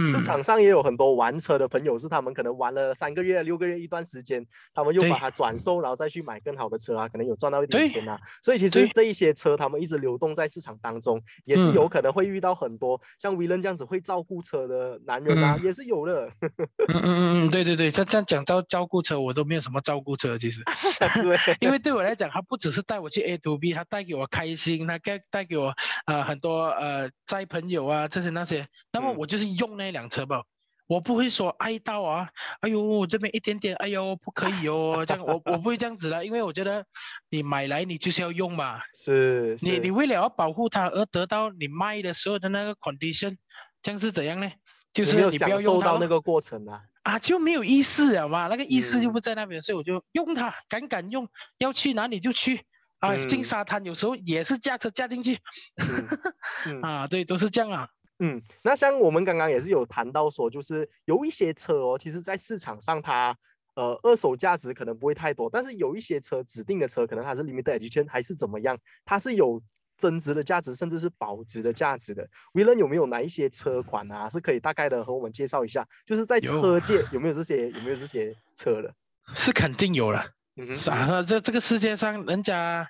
[0.07, 8.17] 市场上也有很多玩车的朋友，是他们可能玩了三个月、六个月一段时间，他们又把它转售，然后再去买更好的车啊，可能有赚到一点钱啊。
[8.41, 16.29] 所以其实这一些车，他们一直流动在市场当中，也是有可能会遇到很多像威伦这样子会照顾车的男人啊，也是有的。
[16.41, 16.51] 嗯
[16.87, 20.61] 嗯嗯嗯，对对对，他这样讲到照顾车，我都没有什么照顾车，其实。
[21.21, 21.39] 对。
[21.61, 25.73] 因为对我来讲，他不只是带我去 A to B，他带给我开心，他带带给我
[26.05, 30.41] 呃很多呃载朋友啊这些那些，那么我就是用那辆车吧。
[30.87, 32.27] 我不会说哀悼啊，
[32.61, 36.83] 哎呦，我这边一点点，哎呦，不可以哦， 这样我我不会这样子的，因为我觉得
[37.29, 43.37] 你买来你就是要用嘛，是，你你为了要保护它而得到你卖的时候的那个 condition，
[43.83, 44.51] 这样是怎样呢？
[44.91, 52.59] 就是你不要用到那个过程啊，啊就没有意思了嘛，那个意思就不在那边，所以我就用它，敢敢用，要去哪里就去，
[52.97, 55.39] 啊，进沙滩有时候也是驾车驾进去，
[56.81, 57.87] 啊，对，都是这样啊。
[58.19, 63.35] 嗯，那像我们刚刚也是有谈到说，就是有一些车哦，其实在市场上它
[63.75, 69.61] 呃二手价值可能不会太多，但是有一些车指定的车，可能它是 limited edition 还是怎么样，它是有
[69.97, 72.27] 增值的价值，甚至是保值的价值的。
[72.53, 75.87] 威伦有没有哪一些车款啊，是可以大概的和我们介绍一下？
[76.05, 78.93] 就是在车界有没有这些有没有这些车的？
[79.33, 80.25] 是肯定有了，
[80.57, 82.89] 嗯哼，啊，这这个世界上人家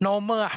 [0.00, 0.52] normal 啊。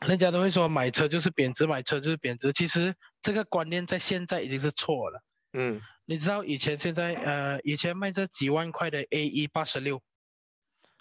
[0.00, 2.52] 人家都会说买车就是贬值，买车就是贬值。
[2.52, 5.22] 其实这个观念在现在已经是错了。
[5.54, 10.02] 嗯，你知道以前现在呃，以前卖这几万块的 A 一八十六，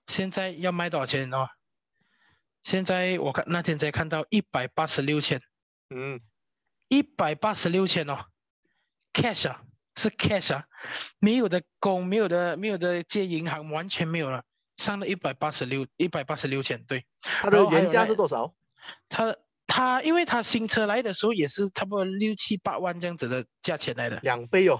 [0.08, 1.48] 现在要卖多少钱哦？
[2.64, 5.42] 现在我看那天才看到一百八十六千。
[5.90, 6.22] 嗯，
[6.88, 8.26] 一百八十六千哦
[9.14, 9.62] ，cash 啊，
[9.98, 10.66] 是 cash 啊，
[11.20, 14.44] 没有的工，没有的，没有的借银行，完全没有了，
[14.78, 17.06] 上了一百八十六，一百八十六千，对。
[17.22, 18.56] 它的原价是多少？
[19.10, 19.36] 他
[19.68, 24.80] 他，因为他新车来的时候也是差不多六七八万这样子的价钱来的，两倍哦。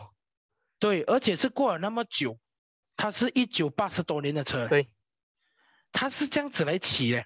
[0.78, 2.38] 对，而且是过了那么久，
[2.96, 4.90] 他是一九八十多年的车，对，
[5.92, 7.24] 他是这样子来起的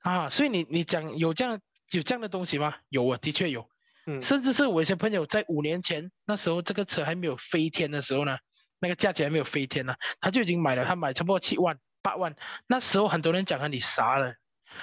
[0.00, 0.28] 啊。
[0.28, 1.58] 所以你你讲有这样
[1.90, 2.74] 有这样的东西吗？
[2.90, 3.66] 有啊，的确有。
[4.06, 8.36] 嗯，甚至是我一些朋友在五年前那时候这个车还没有飞天的时候呢，
[8.78, 12.32] 那个价钱还没有飞天呢，他就已经买了，他买差不多七万八万。
[12.68, 14.32] 那时候很多人讲啊，你傻了。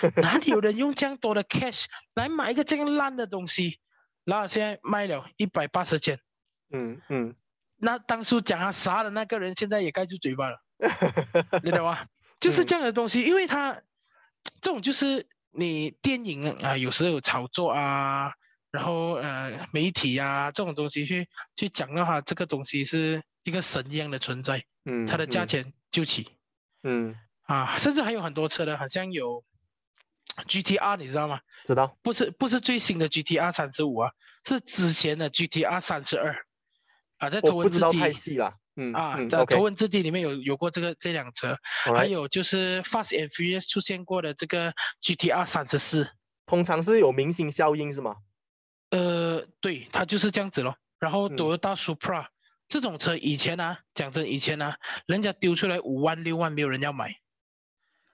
[0.21, 3.79] 哪里有人用这样多的 cash 来买一个这样烂的东西？
[4.25, 6.17] 然后现在卖了一百八十千。
[6.71, 7.35] 嗯嗯，
[7.77, 10.57] 那当初讲他杀的那个人，现在也盖住嘴巴了，
[11.61, 12.05] 你懂吗？
[12.39, 13.73] 就是这样的东西，因为他
[14.61, 18.31] 这种就是你电影啊，有时候有炒作啊，
[18.71, 24.63] 然后呃媒体啊这种东西去去讲的话，这个东西是一个神一样的存在。
[24.85, 26.27] 嗯，它的价钱就起。
[26.83, 29.43] 嗯啊，甚至还有很多车的，好像有。
[30.47, 31.39] GTR 你知道吗？
[31.63, 34.11] 知道，不是不是最新的 GTR 三十五啊，
[34.45, 36.35] 是之前的 GTR 三十二
[37.17, 41.55] 啊，在头文字 D 太细了，嗯啊，在头文字 D 里面有有过这个这辆车，
[41.95, 46.09] 还有就是 Fast and Furious 出现过的这个 GTR 三十四，
[46.45, 48.15] 通常是有明星效应是吗？
[48.89, 50.75] 呃，对，它就是这样子咯。
[50.99, 52.25] 然后 Toyota Supra
[52.67, 54.73] 这种车以前呢，讲真以前呢，
[55.05, 57.15] 人家丢出来五万六万没有人要买。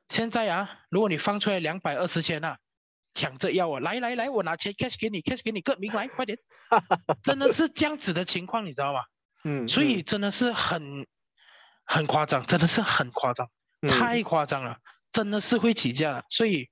[0.10, 2.58] 现在啊，如果你放出来两百二十千啊，
[3.14, 6.38] 抢着要我，来来来，我拿钱 cash 给你，cash 给你，个名来， 快点，
[7.24, 9.00] 真的是这样子的情况，你知道吗？
[9.44, 11.06] 嗯，所以真的是很
[11.86, 13.48] 很夸张，真的是很夸张，
[13.88, 14.78] 太夸张了，
[15.12, 16.24] 真的是会起价了。
[16.30, 16.68] 所以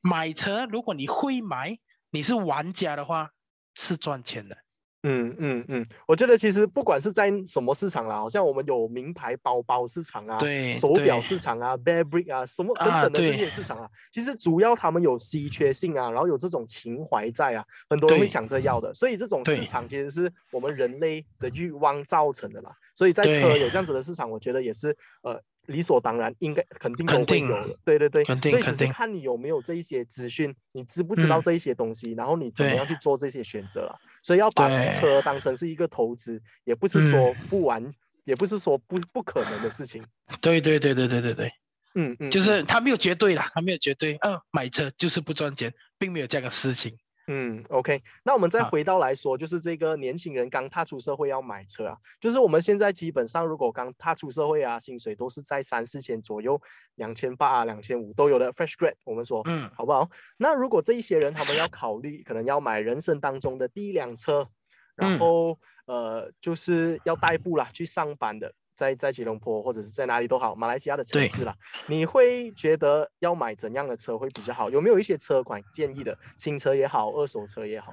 [0.00, 1.78] 买车，如果你会买，
[2.10, 3.30] 你是玩家的话，
[3.74, 4.56] 是赚钱的。
[5.04, 22.70] 嗯嗯嗯，我觉得其实不管是在什么市场啦，好像我们有名牌包包市场啊，对，手表市场啊，bear brick 啊，什么等等的这些市场啊，其实主要他们有稀缺性啊，然后有这种情怀在啊，很多人会抢着要的，所以这种市场其实是我们人类的欲望造成的啦。
[22.92, 25.40] 所以在车有这样子的市场，我觉得也是呃。
[25.68, 33.94] 理所当然，应该肯定都会有的，对对对，所以只是看你有没有这一些资讯，你知不知道这一些东西，然后你怎么样去做这些选择了。
[34.22, 37.84] 所以要把车当成是一个投资，也不是说不玩，
[38.24, 40.04] 也不是说不不可能的事情。
[40.40, 41.52] 对对对对对对对，
[41.94, 46.96] 嗯嗯，就是他没有绝对啦，他没有绝对，嗯，买车就是不赚钱，并没有这样的事情。
[47.30, 56.58] 嗯，OK，那我们再回到来说，就是这个年轻人刚踏出社会要买车啊，就是我们现在基本上如果刚踏出社会啊，薪水都是在三四千左右，
[56.94, 60.08] 两千八啊、两千五都有的 fresh grad，我们说，嗯，好不好？
[60.38, 64.48] 那如果这一些人他们要考虑，可能要买人生当中的第一辆车，
[64.96, 68.52] 然后呃，就是要代步啦，去上班的。
[68.78, 71.52] 在在吉隆坡或者是在哪里都好，马来西亚的城市啦，
[71.88, 74.70] 你会觉得要买怎样的车会比较好？
[74.70, 76.16] 有没有一些车款建议的？
[76.36, 77.92] 新车也好，二手车也好。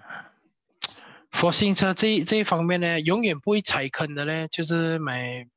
[1.32, 5.48] for 新车这这一方面呢，永远不会踩坑的呢，就是买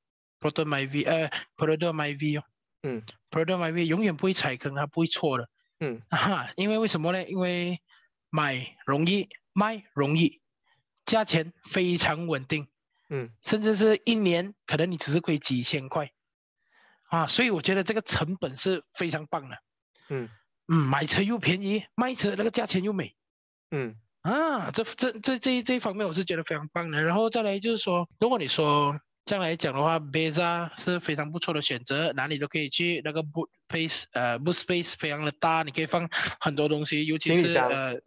[0.40, 2.42] Proto My V，呃，Proto My V 哦，
[2.84, 5.46] 嗯，Proto My V 永远不会踩坑，它不会错的，
[5.80, 7.22] 嗯， 哈，因为为什么呢？
[7.28, 7.78] 因为
[8.30, 10.40] 买容易，卖容易，
[11.04, 12.66] 价钱非常稳定。
[13.10, 16.10] 嗯，甚至是一年，可能你只是亏几千块，
[17.08, 19.56] 啊，所以我觉得这个成本是非常棒的。
[20.10, 20.28] 嗯
[20.68, 23.14] 嗯，买车又便宜，卖车那个价钱又美。
[23.70, 27.02] 嗯啊，这这这这这一方面我是觉得非常棒的。
[27.02, 28.94] 然后再来就是说，如果你说
[29.24, 33.00] 这样来讲的话，Beza 是非常不错的选择，哪里都可以去。
[33.02, 36.06] 那个 boot space 呃 boot space 非常的大，你可以放
[36.40, 37.98] 很多东西，尤其是呃。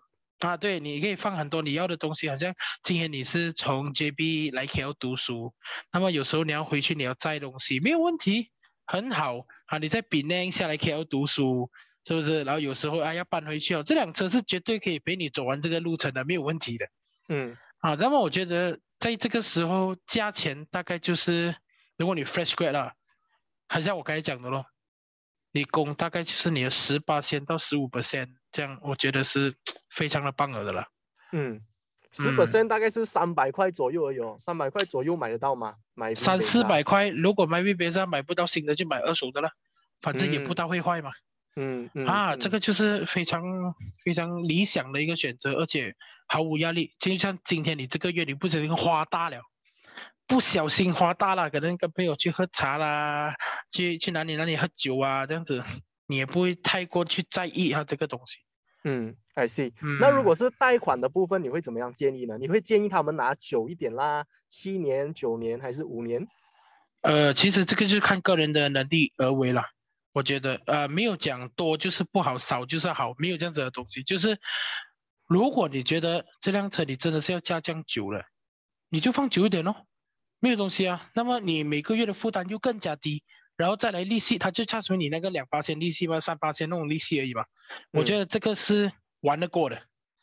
[0.42, 5.54] 啊，对，你可以放很多你要的东西，好像今天你是从 JB 来 KL 读书，
[5.92, 8.50] 那么有时候你要回去，你要载东西，没有问题，
[8.86, 9.78] 很好啊。
[9.78, 11.70] 你在 Penang 下来 KL 读书，
[12.06, 12.44] 是不是？
[12.44, 16.88] 然后有时候啊要搬回去哦，这辆车是绝对可以陪你走完这个路程的，没有问题的。
[17.30, 21.56] 嗯，啊，那么我觉得在这个时候价钱大概就是，
[21.98, 22.92] 如果你 fresh grad 了，
[23.70, 24.66] 很像我刚才讲的咯，
[25.52, 29.54] 你工大概就是你的十八千到十五 percent，这样我觉得是。
[29.92, 30.88] 非常的棒额的了，
[31.34, 31.60] 嗯，
[32.14, 35.76] 十 percent 大概是三百块左右而已哦，三百块左右买得到吗？
[35.96, 39.52] 买三四百块，如果买 V 别上买不到新的，就买二手的了，
[40.02, 41.12] 反正也不大会坏嘛。
[41.58, 43.44] 嗯嗯啊，这个就是非常
[44.06, 45.94] 非常理想的一个选择，而且
[46.26, 46.94] 毫无压力。
[46.98, 49.42] 就像今天你这个月你不小心花大了，
[50.26, 53.36] 不小心花大了，可能跟朋友去喝茶啦，
[53.74, 55.62] 去去哪里哪里喝酒啊，这样子
[56.12, 58.40] 你也不会太过去在意它这个东西。
[58.84, 59.72] 嗯，I see。
[60.00, 62.38] 那如果是贷款的部分，你会怎么样建议呢？
[62.38, 66.28] 你会建议他们拿久一点啦，七年、九年还是五年？
[67.02, 69.64] 呃，其实这个就是看个人的能力而为了。
[70.14, 74.04] 我觉得，呃，没有讲多就是不好，少就是好，没有这样子的东西。
[74.04, 74.38] 就是
[75.28, 78.22] 如果你觉得这辆车你真的是要加降久了，
[78.90, 79.86] 你就放久一点咯，
[80.40, 81.10] 没有东西啊。
[81.14, 83.24] 那么你每个月的负担就更加低。
[83.62, 87.46] 然后再来利息，他就差出你那个两八千利息吧，三八千那种利息而已嘛。
[87.92, 89.80] 我觉得这个是玩得过的。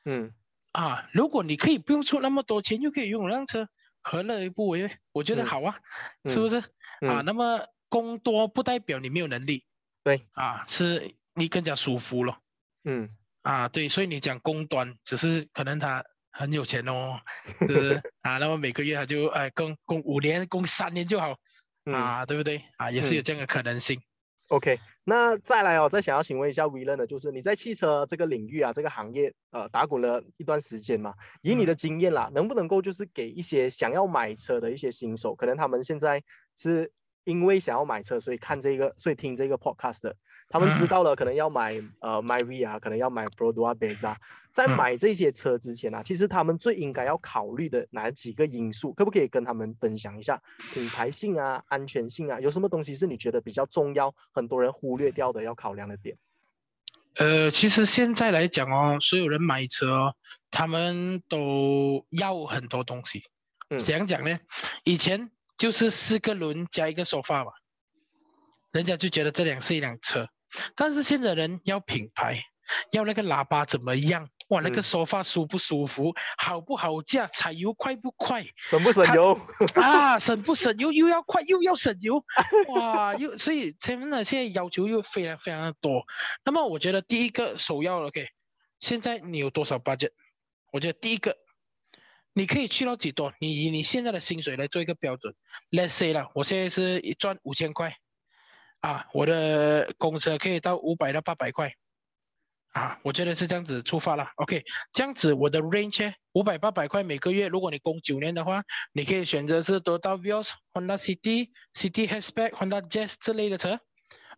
[0.07, 0.35] 嗯
[0.73, 3.69] 啊，如果你可以不用出那么多钱，又可以拥有辆车，
[4.03, 4.91] 何乐而不为？
[5.13, 5.79] 我觉得好啊，
[6.29, 6.57] 是不是？
[7.07, 9.65] 啊，那么供多不代表你没有能力。
[10.03, 12.37] 对啊，是你更加舒服了。
[12.87, 13.09] 嗯
[13.43, 17.21] 啊，对，所以你讲供端，只是可能他很有钱哦，
[17.61, 18.03] 是不是？
[18.23, 21.39] 啊，那么每个月他就哎供供五年，供三年就好。
[21.93, 22.91] 啊，对不对啊？
[22.91, 24.01] 也是有这样的可能性。
[24.49, 31.13] OK，那再来哦，再想要请问一下 v i l l a n 的，就是你在汽车这个领域啊，这个行业呃打滚了一段时间嘛，
[31.43, 36.23] 以你的经验啦，能不能够就是给一些想要买车的一些新手，可能他们现在
[36.57, 36.91] 是
[37.25, 40.17] 因为想要买车，所以看这个，所以听这个 podcast 的，
[40.49, 44.17] 他们知道了可能要买呃 m y v 啊，可能要买 Produa Beza，
[44.51, 50.41] 在买这些车之前啊，其实他们最应该要考虑的哪几个因素，可不可以跟他们分享一下？
[50.73, 56.17] 品牌性啊，安全性啊，有什么东西是你觉得比较重要，很多人忽略掉的要考量的点？
[57.17, 60.15] 呃，其实现在来讲哦，所有人买车哦，
[60.51, 63.23] 他们都要很多东西。
[63.79, 64.39] 怎样讲呢？
[64.85, 65.31] 以前。
[65.59, 67.51] 就是四个轮加一个手发嘛，
[68.71, 70.25] 人家就觉得这辆是一辆车。
[70.75, 72.43] 但是现在人要品牌，
[72.93, 74.29] 要那个喇叭怎么样？
[74.49, 76.13] 哇，那个说话舒不舒服？
[76.39, 77.27] 好不好驾？
[77.29, 78.45] 踩油快不快？
[78.65, 79.39] 省不省油？
[79.77, 80.91] 啊，省不省油？
[80.91, 82.23] 又要快又要省油？
[82.69, 86.03] 哇，又所以他们呢现在要求又非常非常的多。
[86.45, 88.27] 那么我觉得第一个首要 OK，
[88.81, 90.13] 现在你有多少 budget？
[90.73, 91.37] 我觉得第一个。
[92.35, 93.33] 你可以去到几多？
[93.41, 95.35] 你以你现在的薪水来做一个标准。
[95.73, 97.93] Let's say 啦，我现在是一赚五千块，
[98.81, 101.73] 啊，我的公车可以到五百到八百块，
[102.73, 104.29] 啊，我觉得是这样子出发了。
[104.37, 104.63] OK，
[104.93, 108.63] 这样子我的 range 五百八百块每个月，如果你供九年的话，
[108.93, 113.81] 你可以选择是多到 Vios、Honda City、City Hatchback、Honda Jazz 这类的车。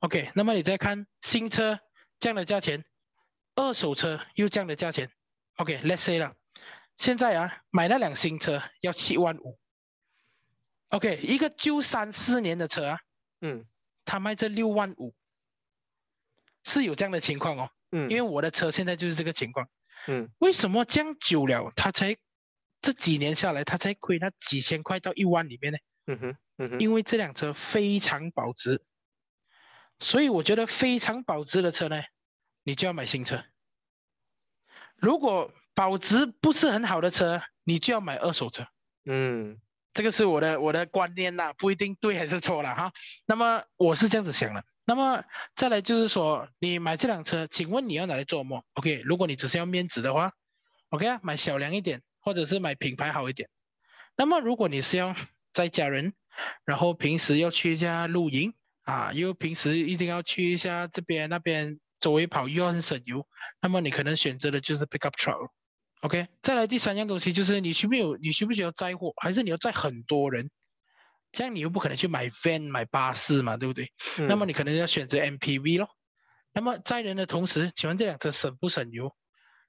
[0.01, 1.79] OK，那么你再看新车
[2.19, 2.83] 这样的价钱，
[3.57, 5.11] 二手车又这样的价钱。
[5.57, 6.35] OK，Let's say 了。
[6.97, 9.59] 现在啊，买那辆新车要七万五。
[10.89, 12.99] OK，一个旧三四年的车啊，
[13.43, 13.65] 嗯，
[14.11, 15.15] 他卖这六万五，
[16.65, 17.71] 是有这样的情况哦。
[17.93, 19.65] 嗯，因为我的车现在就是这个情况。
[20.09, 22.17] 嗯，为什么这样久了，他才
[22.83, 25.79] 这几年下来，他才亏那几千块到一万里面呢？
[26.09, 28.83] 嗯哼，嗯哼，因为这辆车非常保值，
[30.01, 32.03] 所以我觉得非常保值的车呢，
[32.65, 33.45] 你就要买新车。
[34.97, 38.67] 如果保值不是很好的车，你就要买二手车。
[39.05, 39.61] 嗯，
[40.01, 42.91] 这个是我的我的观念呐，不一定对还是错了哈。
[43.27, 44.65] 那么我是这样子想的。
[44.87, 45.23] 那么
[45.55, 50.33] 再来就是说，你买这辆车，请问你要拿来做什么？OK，如果你只是要面子的话
[50.89, 53.47] ，OK 啊，买小量一点，或者是买品牌好一点。
[54.17, 55.15] 那么如果你是要
[55.53, 56.15] 载家人，
[56.65, 63.23] 然后平时要去一下露营啊，又平时一定要去一下这边那边周围跑，又要很省油，
[63.61, 65.51] 那么你可能选择的就是 pickup truck。
[66.01, 70.51] OK，再来第三样东西就是你需不有你需不需要载货，还是你要载很多人？
[71.31, 73.87] 这样你又不可能去买 van 买巴士嘛，对不对？
[74.27, 75.89] 那么你可能要选择 MPV 咯。
[76.53, 79.15] 那么载人的同时，请问这辆车省不省油？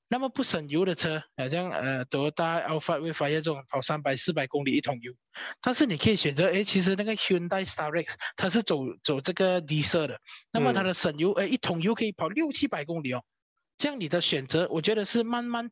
[0.08, 5.14] 那么不省油的车，好像呃，德大 Alpha 会发现这种跑三百四百公里一桶油，
[5.62, 10.20] 但是你可以选择，哎，其实那个 Hyundai Starex 它是走走这个低色的，
[10.52, 13.24] 那么它的省油，哎，一桶油可以跑六七百公里哦。
[13.78, 15.70] 这样你的选择，我觉得是慢慢。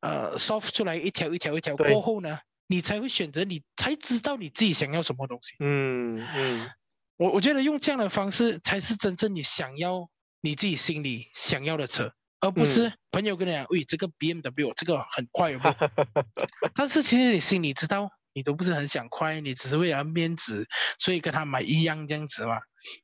[0.00, 2.38] 呃，soft 出来一条一条一条过后呢，
[2.68, 5.54] 你才会选择，你才知道你自己想要什么东西。
[5.60, 6.70] 嗯嗯，
[7.18, 10.08] 我我觉得用这样的方式才是真正你想要
[10.40, 15.74] 你自己心里想要的车，而不是朋友跟你讲，喂，这个 BMW 这个很快，有有？
[16.74, 20.66] 但是其实你心里知道，你都不是很想快，你只是为了面子，
[20.98, 22.56] 所以跟他买一样这样子嘛。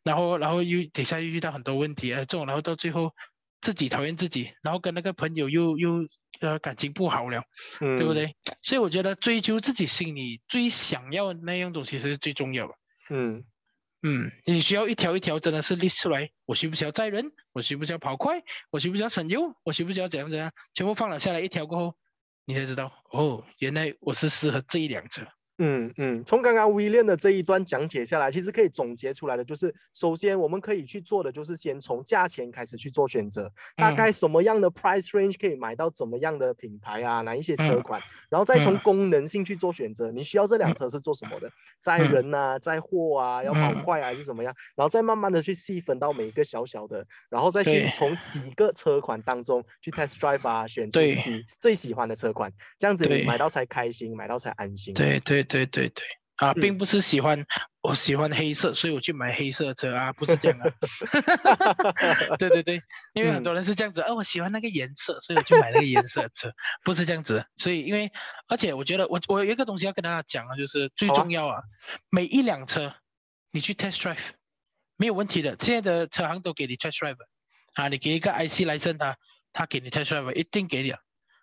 [0.03, 3.11] 然后然后又等下又遇到很多问题，哎，这种然后到最后。
[3.61, 6.07] 自己讨厌自己，然后跟那个朋友又又
[6.41, 7.43] 呃感情不好了，
[7.79, 8.35] 对不对？
[8.63, 12.75] 所以我觉得追求自己心里最想要的那样东西是最重要的。
[13.11, 13.45] 嗯
[14.03, 17.25] 嗯，你需要一条一条真的是列出来，我需不需要载人？
[17.53, 18.41] 我需不需要跑快？
[18.71, 19.53] 我需不需要省油？
[19.65, 20.53] 我需不需要怎样怎样？
[20.75, 21.97] 全部放了下来一条过后，
[22.45, 25.27] 你才知道哦，原来我是适合这一辆车。
[25.59, 34.07] 嗯嗯，从刚刚威廉的这一段讲解下来，其实可以总结出来的就是，首先我们可以去做的就是先从价钱开始去做选择，大概。
[34.17, 38.01] 什么样的 price range 可以买到怎么样的品牌啊，哪一些车款，
[38.31, 38.77] 然后再从。
[38.87, 41.51] 功能性去做选择，你需要这辆车是做什么的，
[41.81, 54.95] 载人啊，载货啊，要跑快还是怎么样，然后再慢慢的去细分到每一个小小的，然后再去从几个车款当中去 test drive 啊，选择自己最喜欢的车款，这样子你买到才开心，买到才安心。
[54.95, 55.46] 对对。
[55.47, 56.05] 对对对，
[56.37, 57.43] 啊，并不是喜欢
[57.81, 60.69] 我喜欢黑色，所以我去买黑色车啊，不是这样啊。
[62.37, 62.83] 对对对，
[63.15, 66.53] 因为很多人是这样子，哦，我喜欢那个颜色，所以我去买那个颜色车，
[66.85, 67.43] 不是这样子。
[67.57, 68.11] 所以因为，
[68.49, 71.63] 而且我觉得我我有一个东西要跟大家讲啊，就是最重要啊，
[72.11, 72.93] 每一辆车
[73.53, 74.19] 你去 test drive
[74.97, 77.17] 没有问题的，现在的车行都给你 test drive
[77.75, 79.17] 啊，你给一个 IC 来证他，
[79.53, 80.99] 他给你 test drive 一定给你啊。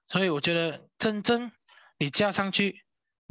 [0.07, 1.51] 所以我觉得真正
[1.97, 2.82] 你加上去。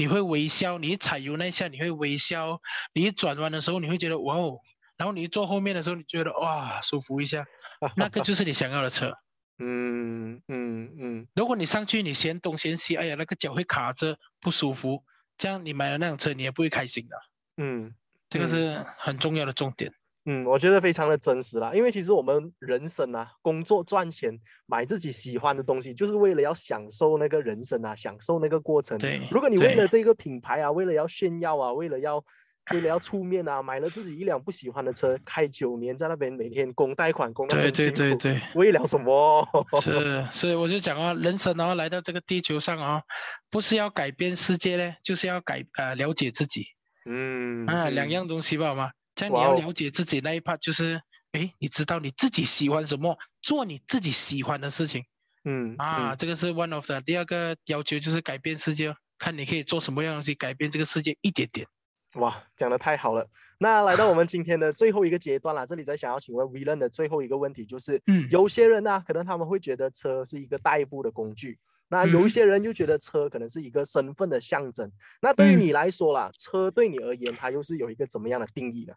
[0.03, 2.61] 你会微笑，你一踩油那一下你会微笑，
[2.93, 4.59] 你一转弯的时候你会觉得哇哦，
[4.97, 7.47] 然后你一坐后面的时候你觉得哇舒服一下，
[7.95, 9.17] 那个就是你想要的车。
[9.61, 11.29] 嗯嗯嗯。
[11.37, 15.05] 如果你上去你嫌东嫌西，哎呀那个脚会卡着不舒服，
[15.39, 17.17] 这样你买了那辆车你也不会开心的。
[17.59, 17.95] 嗯。
[18.29, 19.93] 这个是很重要的重点。
[20.25, 24.33] 嗯，我觉得非常的真实啦，因为其实我们人生啊，工作赚钱，
[24.67, 28.97] 买自己喜欢的东西，就是为了要享受那个人生啊，享受那个过程。
[28.99, 32.25] 对，如果你为了这个品牌啊，为了要炫耀啊，为了要
[32.73, 37.49] 为了要出面啊，买了自己一辆不喜欢的车，开九年在那边每天供贷款，供。
[37.49, 39.45] 对对对对，为了什么？
[39.81, 43.03] 是， 所以我就讲啊，人生然后来到这个地球上啊，
[43.51, 46.65] 不是要改变世界呢，就是要改呃了解自己。
[47.11, 48.93] 嗯啊，两样东西吧嘛。
[49.15, 51.01] 这样你要了解自己那一 part，就是，
[51.33, 55.05] 哎，你知道你自己喜欢什么，做你自己喜欢的事情。
[55.45, 61.67] 嗯啊，这个是 one of the 第二个要求，就是改变世界，看你可以做什么样东西改变这个世界一点点。
[62.15, 63.29] 哇，讲的太好了。
[63.59, 71.59] 那来到我们今天的最后一个阶段了，这里在想要请问 Villain 的最后一个问题就是，嗯，有些人呢，可能他们会觉得车是一个代步的工具。
[71.93, 74.91] 那有一些人就觉得车可能是一个身份的象征。
[75.21, 78.95] 那对于你来说啦，车对你而言，它又是有一个怎么样的定义呢？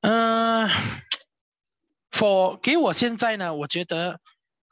[0.00, 0.66] 嗯
[2.12, 4.18] ，for 给我现在呢，我觉得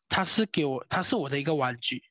[0.09, 2.03] 它是给我，它是我的一个玩具。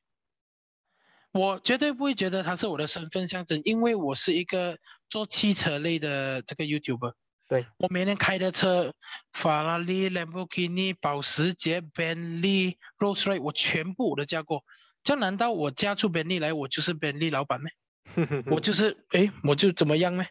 [1.31, 4.77] 我绝对不会觉得它是我的身份象征，因为我是一个
[5.09, 7.13] 做汽车类的这个 YouTuber。
[7.49, 8.93] 对我每天开的车，
[9.33, 14.63] 法拉利、兰博基尼、保时捷、宾利、Rolls Royce，我全部我都驾过。
[15.04, 17.70] 这难道我嫁出宾利来，我就是宾利老板吗？
[18.47, 20.24] 我就是哎，我就怎么样呢？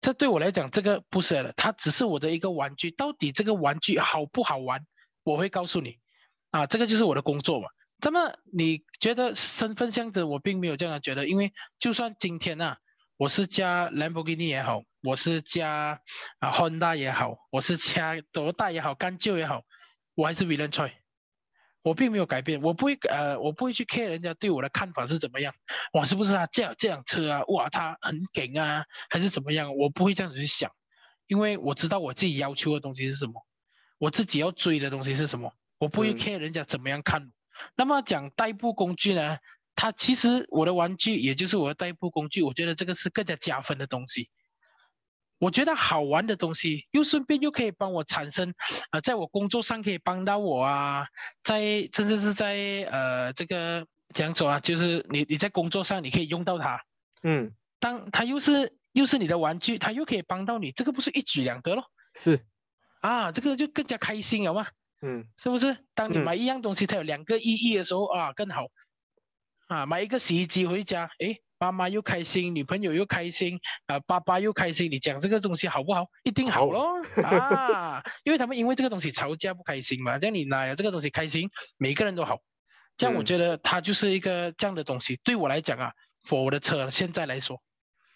[0.00, 2.90] 这对我来讲，这个不是的，它只是我的一个玩具。
[2.90, 4.80] 到底这个玩具好不好玩？
[5.24, 5.98] 我会告诉你。
[6.50, 7.68] 啊，这个就是我的工作嘛。
[8.02, 10.28] 那么你觉得身份象征？
[10.28, 12.76] 我并没有这样觉得，因为就算今天啊，
[13.16, 15.98] 我是加兰博基尼也好，我是加
[16.38, 19.62] 啊 Honda 也好，我是加多大也好，干旧也好，
[20.14, 20.92] 我还是 William Choi。
[21.86, 25.54] 我并没有改变，我不会呃，我不会去 care 人家对我的看法是怎么样，
[25.92, 29.72] 哇，是不是他这这辆车啊，哇，他很梗啊，还是怎么样？
[29.72, 30.68] 我不会这样子去想，
[31.28, 33.34] 因为我知道我自己要求的东西是什么，
[33.98, 37.30] 我自己要追的东西是什么，我不会 care 人家怎么样看。
[37.76, 39.38] 那么讲代步工具呢，
[39.76, 44.28] 它其实我的玩具也就是我的代步工具，我觉得这个是更加加分的东西。
[45.38, 48.52] 我觉得好玩的东西，又顺便又可以帮我产生，
[48.90, 51.06] 啊，在我工作上可以帮到我啊，
[51.44, 52.54] 在甚至是在
[52.90, 56.80] 呃这个讲说啊，就是你你在工作上你可以用到它，
[57.22, 61.84] 嗯，当它又是又是你的玩具，它又可以帮到你，这个不是一举两得咯？
[62.14, 62.40] 是，
[63.00, 64.66] 啊，这个就更加开心了嘛，
[65.02, 65.76] 嗯，是不是？
[65.94, 68.64] 当你买一样东西，它有两个意义的时候啊，更好，
[69.68, 71.42] 啊，买一个洗衣机回家，诶。
[71.58, 74.90] 妈妈又开心，女朋友又开心，啊，爸爸又开心。
[74.90, 76.04] 你讲这个东西好不好？
[76.22, 78.02] 一定好咯啊！
[78.24, 80.18] 因为他们因为这个东西吵架不开心嘛。
[80.18, 82.38] 这样你拿这个东西开心，每个人都好。
[82.96, 85.18] 这样我觉得它就是一个这样的东西。
[85.24, 85.92] 对我来讲啊，
[86.30, 87.60] 我的车现在来说，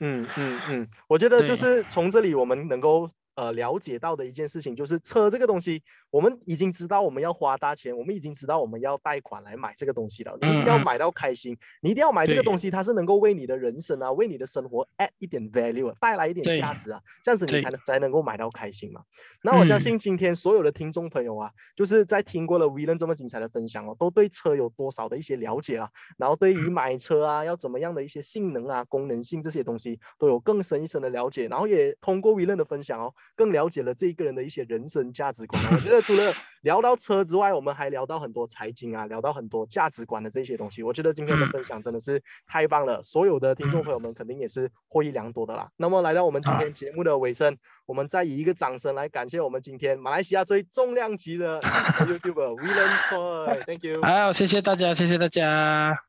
[0.01, 3.11] 嗯嗯嗯，我觉得就是从这里我们能够。
[3.37, 10.37] 呃，了解到的一件事情就是车这个东西，我们已经知道我们要花大钱，我们已经知道我们要贷款来买这个东西了。
[10.41, 19.01] 你一定要买到开心，你一定要买这个东西，它是能够为你的人生啊，为你的生活 add 一点 value，带来一点价值啊，这样子你才能才能够买到开心嘛。
[19.43, 33.15] 那我相信今天所有的听众朋友啊，就是在听过了 v 人这么精彩的分享哦，都对车有多少的一些了解啊，然后对于买车啊，要怎么样的一些性能啊、功能性这些东西都有更深一层的了解，然后也通过 v 人的分享哦。
[33.37, 35.63] 更了解了这一个人的一些人生价值观。
[35.73, 40.83] 我觉得除了聊到车之外，我们还聊到很多财经啊，聊到很多价值观的这些东西。
[40.83, 45.69] 我觉得今天的分享真的是太棒了，所有的听众朋友们肯定也是获益良多的啦。
[45.77, 47.57] 那么来到我们今天节目的尾声，
[47.87, 53.65] 我们再以一个掌声来感谢我们今天马来西亚最重量级的 YouTuber William Choi。
[53.65, 54.03] Thank you。
[54.03, 56.05] 好，谢谢大家，谢谢大家。